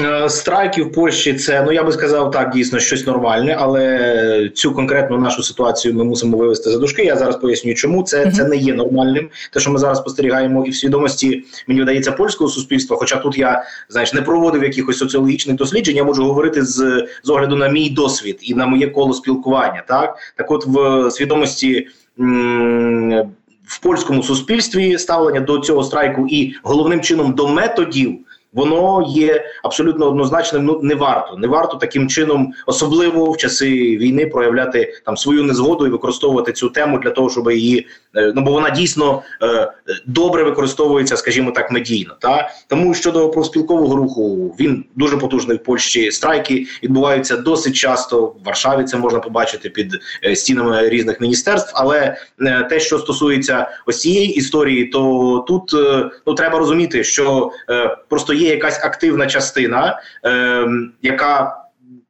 Е, 0.00 0.28
страйки 0.28 0.82
в 0.82 0.92
Польщі 0.92 1.34
це 1.34 1.62
ну 1.62 1.72
я 1.72 1.84
би 1.84 1.92
сказав 1.92 2.30
так, 2.30 2.50
дійсно 2.50 2.78
щось 2.78 3.06
нормальне, 3.06 3.56
але 3.60 4.50
цю 4.54 4.72
конкретну 4.72 5.18
нашу 5.18 5.42
ситуацію 5.42 5.94
ми 5.94 6.04
мусимо 6.04 6.36
вивести 6.36 6.70
за 6.70 6.78
дужки. 6.78 7.04
Я 7.04 7.16
зараз 7.16 7.36
поясню, 7.36 7.74
чому 7.74 8.02
це 8.02 8.30
це 8.30 8.44
не 8.44 8.56
є 8.56 8.74
нормальним. 8.74 9.28
Те, 9.52 9.60
що 9.60 9.70
ми 9.70 9.78
зараз 9.78 9.98
спостерігаємо, 9.98 10.66
і 10.66 10.70
в 10.70 10.76
свідомості 10.76 11.44
мені 11.66 11.80
видається 11.80 12.12
польського 12.12 12.50
суспільства. 12.50 12.96
Хоча 12.96 13.16
тут 13.16 13.38
я 13.38 13.62
знаєш 13.88 14.12
не 14.12 14.22
проводив 14.22 14.62
якихось 14.62 14.98
соціологічних 14.98 15.56
досліджень, 15.56 15.96
я 15.96 16.04
можу 16.04 16.24
говорити 16.24 16.64
з 16.64 17.06
з 17.22 17.30
огляду 17.30 17.56
на 17.56 17.68
мій 17.68 17.90
досвід 17.90 18.38
і 18.42 18.54
на 18.54 18.66
моє 18.66 18.86
коло 18.86 19.12
спілкування. 19.12 19.82
Так 19.88 20.18
так, 20.36 20.50
от 20.50 20.66
в 20.66 21.10
свідомості. 21.10 21.88
М- 22.20 23.30
в 23.66 23.78
польському 23.78 24.22
суспільстві 24.22 24.98
ставлення 24.98 25.40
до 25.40 25.58
цього 25.58 25.84
страйку 25.84 26.26
і 26.30 26.54
головним 26.62 27.00
чином 27.00 27.32
до 27.32 27.48
методів 27.48 28.18
воно 28.56 29.04
є 29.08 29.44
абсолютно 29.62 30.06
однозначним. 30.06 30.64
Ну 30.64 30.80
не 30.82 30.94
варто, 30.94 31.36
не 31.36 31.46
варто 31.46 31.76
таким 31.76 32.08
чином, 32.08 32.52
особливо 32.66 33.30
в 33.30 33.36
часи 33.36 33.96
війни, 33.96 34.26
проявляти 34.26 34.94
там 35.04 35.16
свою 35.16 35.42
незгоду 35.42 35.86
і 35.86 35.90
використовувати 35.90 36.52
цю 36.52 36.70
тему 36.70 36.98
для 36.98 37.10
того, 37.10 37.30
щоб 37.30 37.50
її 37.50 37.86
ну 38.34 38.42
бо 38.42 38.50
вона 38.50 38.70
дійсно 38.70 39.22
е, 39.42 39.72
добре 40.06 40.42
використовується, 40.42 41.16
скажімо 41.16 41.50
так, 41.50 41.70
медійно. 41.70 42.14
Та 42.20 42.50
тому 42.68 42.94
щодо 42.94 43.30
профспілкового 43.30 43.96
руху 43.96 44.54
він 44.60 44.84
дуже 44.94 45.16
потужний 45.16 45.56
в 45.56 45.62
Польщі. 45.62 46.10
Страйки 46.10 46.66
відбуваються 46.82 47.36
досить 47.36 47.76
часто 47.76 48.26
в 48.26 48.36
Варшаві. 48.44 48.84
Це 48.84 48.96
можна 48.96 49.18
побачити 49.18 49.70
під 49.70 49.94
е, 50.24 50.36
стінами 50.36 50.88
різних 50.88 51.20
міністерств. 51.20 51.72
Але 51.74 52.16
е, 52.40 52.66
те, 52.70 52.80
що 52.80 52.98
стосується 52.98 53.68
ось 53.86 54.00
цієї 54.00 54.34
історії, 54.34 54.84
то 54.84 55.44
тут 55.48 55.74
е, 55.74 56.10
ну 56.26 56.34
треба 56.34 56.58
розуміти, 56.58 57.04
що 57.04 57.50
е, 57.70 57.96
просто 58.08 58.32
є 58.32 58.48
якась 58.48 58.84
активна 58.84 59.26
частина, 59.26 60.00
е, 60.24 60.66
яка 61.02 61.62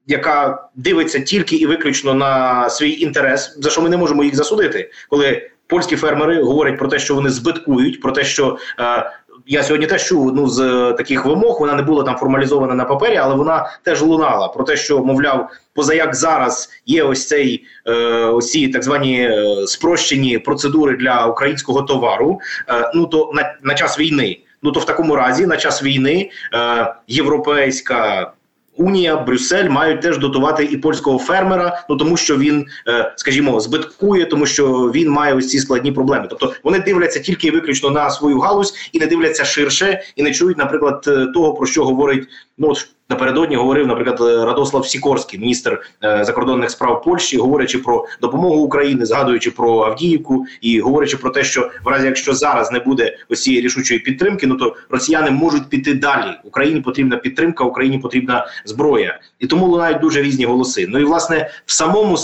яка 0.07 0.69
дивиться 0.75 1.21
тільки 1.21 1.57
і 1.57 1.67
виключно 1.67 2.15
на 2.15 2.71
свій 2.71 3.01
інтерес, 3.01 3.57
за 3.61 3.71
що 3.71 3.83
ми 3.83 3.89
не 3.89 3.97
можемо 3.97 4.25
їх 4.25 4.37
засудити, 4.37 4.91
коли 5.09 5.51
польські 5.67 5.97
фермери 5.97 6.43
говорять 6.43 6.79
про 6.79 6.89
те, 6.89 6.99
що 6.99 7.15
вони 7.15 7.31
збиткують, 7.31 8.01
про 8.01 8.13
те, 8.13 8.25
що 8.25 8.59
е, 8.81 9.11
я 9.47 9.63
сьогодні 9.63 9.87
теж 9.87 10.05
чув 10.05 10.27
одну 10.27 10.49
з 10.49 10.93
таких 10.93 11.25
вимог. 11.25 11.61
Вона 11.61 11.75
не 11.75 11.83
була 11.83 12.05
там 12.05 12.17
формалізована 12.17 12.75
на 12.75 12.85
папері, 12.85 13.17
але 13.17 13.35
вона 13.35 13.71
теж 13.83 14.03
лунала 14.03 14.49
про 14.49 14.65
те, 14.65 14.77
що 14.77 15.05
мовляв, 15.05 15.51
позаяк 15.75 16.15
зараз 16.15 16.71
є 16.87 17.03
ось 17.03 17.29
цей 17.29 17.65
е, 17.87 17.93
ось 18.25 18.51
ці 18.51 18.69
так 18.69 18.83
звані 18.83 19.21
е, 19.21 19.67
спрощені 19.67 20.39
процедури 20.39 20.97
для 20.97 21.27
українського 21.27 21.83
товару. 21.83 22.41
Е, 22.69 22.91
ну 22.95 23.07
то 23.07 23.31
на, 23.35 23.55
на 23.63 23.75
час 23.75 23.99
війни. 23.99 24.39
Ну 24.63 24.73
то 24.73 24.81
в 24.81 24.87
такому 24.87 25.17
разі 25.17 25.47
на 25.47 25.57
час 25.57 25.83
війни 25.83 26.31
е, 26.55 26.95
європейська. 27.09 28.33
Унія, 28.77 29.17
Брюссель 29.17 29.69
мають 29.69 30.01
теж 30.01 30.19
дотувати 30.19 30.65
і 30.65 30.77
польського 30.77 31.19
фермера, 31.19 31.85
ну 31.91 31.97
тому 31.97 32.17
що 32.17 32.37
він, 32.37 32.67
е, 32.89 33.13
скажімо, 33.17 33.61
збиткує, 33.61 34.25
тому 34.25 34.47
що 34.47 34.67
він 34.95 35.11
має 35.11 35.35
ось 35.35 35.49
ці 35.49 35.59
складні 35.59 35.93
проблеми. 35.93 36.27
Тобто 36.31 36.55
вони 36.65 36.79
дивляться 36.79 37.21
тільки 37.21 37.47
і 37.47 37.51
виключно 37.51 37.91
на 37.91 38.11
свою 38.11 38.39
галузь 38.39 38.91
і 38.93 38.99
не 38.99 39.07
дивляться 39.07 39.45
ширше, 39.45 40.03
і 40.17 40.23
не 40.23 40.33
чують, 40.33 40.59
наприклад, 40.59 41.05
е, 41.07 41.27
того 41.27 41.55
про 41.55 41.67
що 41.67 41.85
говорить 41.85 42.29
ну 42.59 42.75
Напередодні 43.09 43.57
говорив, 43.57 43.87
наприклад, 43.87 44.21
Радослав 44.21 44.87
Сікорський, 44.87 45.41
міністр 45.41 45.81
е, 46.05 46.25
закордонних 46.25 46.71
справ 46.71 47.03
Польщі, 47.03 47.39
говорячи 47.39 47.79
про 47.79 48.07
допомогу 48.21 48.57
Україні, 48.57 49.05
згадуючи 49.05 49.51
про 49.51 49.83
Авдіївку 49.83 50.47
і 50.61 50.81
говорячи 50.81 51.17
про 51.17 51.31
те, 51.31 51.45
що 51.45 51.71
в 51.85 51.89
разі 51.89 52.07
якщо 52.07 52.35
зараз 52.35 52.73
не 52.73 52.79
буде 52.79 53.19
ось 53.29 53.43
цієї 53.43 53.63
рішучої 53.63 54.01
підтримки, 54.01 54.47
ну 54.47 54.55
то 54.57 54.77
росіяни 54.91 55.31
можуть 55.31 55.69
піти 55.69 55.95
далі. 55.95 56.31
Україні 56.45 56.81
потрібна 56.81 57.17
підтримка, 57.17 57.65
Україні 57.65 57.99
потрібна 57.99 58.47
зброя, 58.65 59.21
і 59.39 59.47
тому 59.47 59.67
лунають 59.67 60.01
дуже 60.01 60.23
різні 60.23 60.45
голоси. 60.45 60.87
Ну 60.89 60.99
і 60.99 61.05
власне 61.05 61.51
в 61.67 61.73
самому 61.73 62.17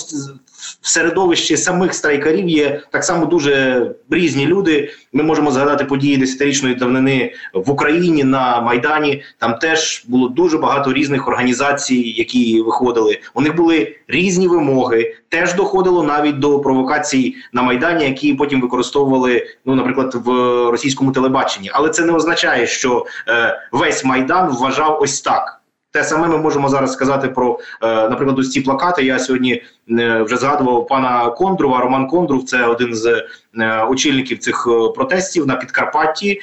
в 0.81 0.89
середовищі 0.89 1.57
самих 1.57 1.95
страйкарів 1.95 2.49
є 2.49 2.83
так 2.91 3.05
само 3.05 3.27
дуже 3.27 3.87
різні 4.11 4.47
люди. 4.47 4.91
Ми 5.13 5.23
можемо 5.23 5.51
згадати 5.51 5.85
події 5.85 6.17
десятирічної 6.17 6.75
давнини 6.75 7.35
в 7.55 7.71
Україні 7.71 8.25
на 8.25 8.61
Майдані. 8.61 9.23
Там 9.39 9.59
теж 9.59 10.05
було 10.09 10.29
дуже 10.29 10.59
багато 10.59 10.93
різних 10.93 11.29
організацій, 11.29 12.15
які 12.17 12.63
виходили. 12.63 13.21
У 13.35 13.41
них 13.41 13.57
були 13.57 13.97
різні 14.09 14.49
вимоги. 14.49 15.15
Теж 15.29 15.55
доходило 15.55 16.03
навіть 16.03 16.39
до 16.39 16.61
провокацій 16.61 17.35
на 17.53 17.63
майдані, 17.63 18.05
які 18.05 18.35
потім 18.35 18.61
використовували, 18.61 19.47
ну 19.65 19.75
наприклад, 19.75 20.15
в 20.15 20.31
російському 20.71 21.13
телебаченні. 21.13 21.71
Але 21.73 21.91
це 21.91 22.05
не 22.05 22.13
означає, 22.13 22.67
що 22.67 23.07
е, 23.29 23.61
весь 23.73 24.05
майдан 24.05 24.57
вважав 24.57 24.99
ось 25.03 25.21
так. 25.21 25.62
Те 25.93 26.05
саме 26.05 26.29
ми 26.29 26.39
можемо 26.39 26.69
зараз 26.69 26.93
сказати 26.93 27.29
про, 27.29 27.59
е, 27.83 27.87
наприклад, 28.09 28.39
ось 28.39 28.51
ці 28.51 28.61
плакати. 28.61 29.05
Я 29.05 29.19
сьогодні 29.19 29.63
е, 29.91 30.23
вже 30.23 30.37
згадував 30.37 30.87
пана 30.87 31.31
Кондрова. 31.31 31.81
Роман 31.81 32.07
Кондрув, 32.07 32.45
це 32.45 32.67
один 32.67 32.95
з 32.95 33.27
е, 33.59 33.85
очільників 33.85 34.39
цих 34.39 34.69
протестів 34.95 35.47
на 35.47 35.57
Підкарпатті. 35.57 36.41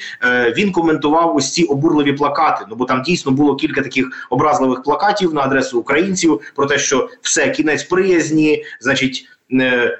Він 0.56 0.72
коментував 0.72 1.36
ось 1.36 1.52
ці 1.52 1.64
обурливі 1.64 2.12
плакати. 2.12 2.64
Ну 2.68 2.76
бо 2.76 2.84
там 2.84 3.02
дійсно 3.02 3.32
було 3.32 3.56
кілька 3.56 3.82
таких 3.82 4.26
образливих 4.30 4.82
плакатів 4.82 5.34
на 5.34 5.40
адресу 5.40 5.80
українців 5.80 6.40
про 6.54 6.66
те, 6.66 6.78
що 6.78 7.08
все 7.22 7.50
кінець 7.50 7.82
приязні, 7.82 8.64
значить. 8.80 9.26
Е, 9.52 9.98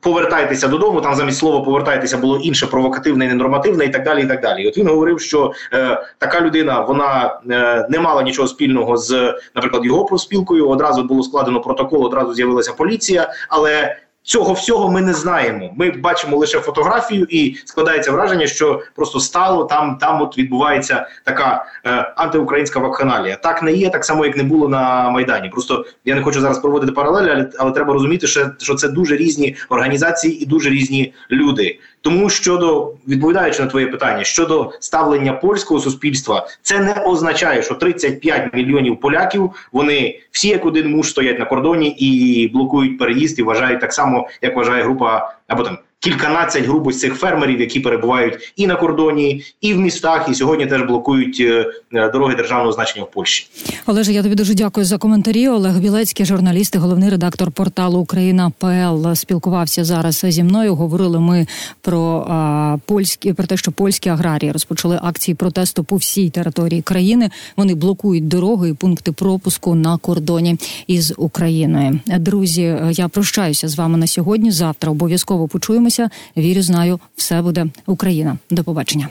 повертайтеся 0.00 0.68
додому. 0.68 1.00
Там 1.00 1.14
замість 1.14 1.38
слова 1.38 1.60
повертайтеся 1.60 2.18
було 2.18 2.38
інше 2.38 2.66
провокативне, 2.66 3.28
ненормативне 3.28 3.84
і 3.84 3.88
так 3.88 4.04
далі. 4.04 4.22
І 4.22 4.26
так 4.26 4.40
далі. 4.40 4.62
І 4.62 4.68
От 4.68 4.78
він 4.78 4.88
говорив, 4.88 5.20
що 5.20 5.52
е, 5.72 6.02
така 6.18 6.40
людина 6.40 6.80
вона 6.80 7.40
е, 7.50 7.86
не 7.90 8.00
мала 8.00 8.22
нічого 8.22 8.48
спільного 8.48 8.96
з, 8.96 9.34
наприклад, 9.54 9.84
його 9.84 10.04
профспілкою. 10.04 10.68
Одразу 10.68 11.04
було 11.04 11.22
складено 11.22 11.60
протокол, 11.60 12.04
одразу 12.04 12.34
з'явилася 12.34 12.72
поліція, 12.72 13.32
але 13.48 13.96
Цього 14.30 14.52
всього 14.52 14.90
ми 14.90 15.00
не 15.00 15.14
знаємо. 15.14 15.70
Ми 15.76 15.90
бачимо 15.90 16.36
лише 16.36 16.60
фотографію, 16.60 17.26
і 17.30 17.56
складається 17.64 18.12
враження, 18.12 18.46
що 18.46 18.82
просто 18.94 19.20
стало 19.20 19.64
там. 19.64 19.98
Там 20.00 20.22
от 20.22 20.38
відбувається 20.38 21.06
така 21.24 21.64
е, 21.86 21.90
антиукраїнська 22.16 22.80
вакханалія. 22.80 23.36
Так 23.36 23.62
не 23.62 23.72
є, 23.72 23.90
так 23.90 24.04
само 24.04 24.26
як 24.26 24.36
не 24.36 24.42
було 24.42 24.68
на 24.68 25.10
майдані. 25.10 25.48
Просто 25.48 25.84
я 26.04 26.14
не 26.14 26.22
хочу 26.22 26.40
зараз 26.40 26.58
проводити 26.58 26.92
паралелі, 26.92 27.30
але, 27.30 27.50
але 27.58 27.72
треба 27.72 27.92
розуміти, 27.92 28.26
що, 28.26 28.50
що 28.58 28.74
це 28.74 28.88
дуже 28.88 29.16
різні 29.16 29.56
організації 29.68 30.42
і 30.42 30.46
дуже 30.46 30.70
різні 30.70 31.14
люди. 31.30 31.78
Тому 32.02 32.30
щодо 32.30 32.94
відповідаючи 33.08 33.62
на 33.62 33.68
твоє 33.68 33.86
питання 33.86 34.24
щодо 34.24 34.72
ставлення 34.80 35.32
польського 35.32 35.80
суспільства, 35.80 36.46
це 36.62 36.78
не 36.80 36.92
означає, 36.92 37.62
що 37.62 37.74
35 37.74 38.54
мільйонів 38.54 39.00
поляків 39.00 39.50
вони 39.72 40.20
всі 40.30 40.48
як 40.48 40.66
один 40.66 40.90
муж 40.90 41.10
стоять 41.10 41.38
на 41.38 41.44
кордоні 41.44 41.88
і 41.88 42.48
блокують 42.48 42.98
переїзд 42.98 43.38
і 43.38 43.42
вважають 43.42 43.80
так 43.80 43.92
само, 43.92 44.28
як 44.42 44.56
вважає 44.56 44.82
група 44.82 45.34
або 45.46 45.62
там 45.62 45.78
кільканадцять 46.00 46.64
грубо 46.64 46.92
цих 46.92 47.14
фермерів, 47.14 47.60
які 47.60 47.80
перебувають 47.80 48.52
і 48.56 48.66
на 48.66 48.76
кордоні, 48.76 49.44
і 49.60 49.74
в 49.74 49.78
містах, 49.78 50.28
і 50.30 50.34
сьогодні 50.34 50.66
теж 50.66 50.82
блокують 50.82 51.36
е, 51.40 51.66
е, 51.92 52.10
дороги 52.10 52.34
державного 52.34 52.72
значення 52.72 53.04
в 53.04 53.10
Польщі. 53.10 53.46
Олеже, 53.86 54.12
я 54.12 54.22
тобі 54.22 54.34
дуже 54.34 54.54
дякую 54.54 54.86
за 54.86 54.98
коментарі. 54.98 55.48
Олег 55.48 55.78
Білецький, 55.78 56.26
журналіст 56.26 56.74
і 56.74 56.78
головний 56.78 57.10
редактор 57.10 57.50
порталу 57.50 57.98
Україна 57.98 58.52
ПЛ 58.58 59.12
спілкувався 59.14 59.84
зараз 59.84 60.24
зі 60.28 60.42
мною. 60.42 60.74
Говорили 60.74 61.20
ми 61.20 61.46
про 61.80 62.26
а, 62.28 62.76
польські 62.86 63.32
про 63.32 63.46
те, 63.46 63.56
що 63.56 63.72
польські 63.72 64.08
аграрії 64.08 64.52
розпочали 64.52 65.00
акції 65.02 65.34
протесту 65.34 65.84
по 65.84 65.96
всій 65.96 66.30
території 66.30 66.82
країни. 66.82 67.30
Вони 67.56 67.74
блокують 67.74 68.28
дороги 68.28 68.68
і 68.68 68.74
пункти 68.74 69.12
пропуску 69.12 69.74
на 69.74 69.98
кордоні 69.98 70.56
із 70.86 71.14
Україною. 71.16 72.00
Друзі, 72.06 72.76
я 72.90 73.08
прощаюся 73.08 73.68
з 73.68 73.76
вами 73.76 73.98
на 73.98 74.06
сьогодні. 74.06 74.50
Завтра 74.50 74.90
обов'язково 74.90 75.48
почуємося. 75.90 76.10
Вірю, 76.36 76.62
знаю, 76.62 77.00
все 77.16 77.42
буде 77.42 77.66
Україна. 77.86 78.38
До 78.50 78.64
побачення. 78.64 79.08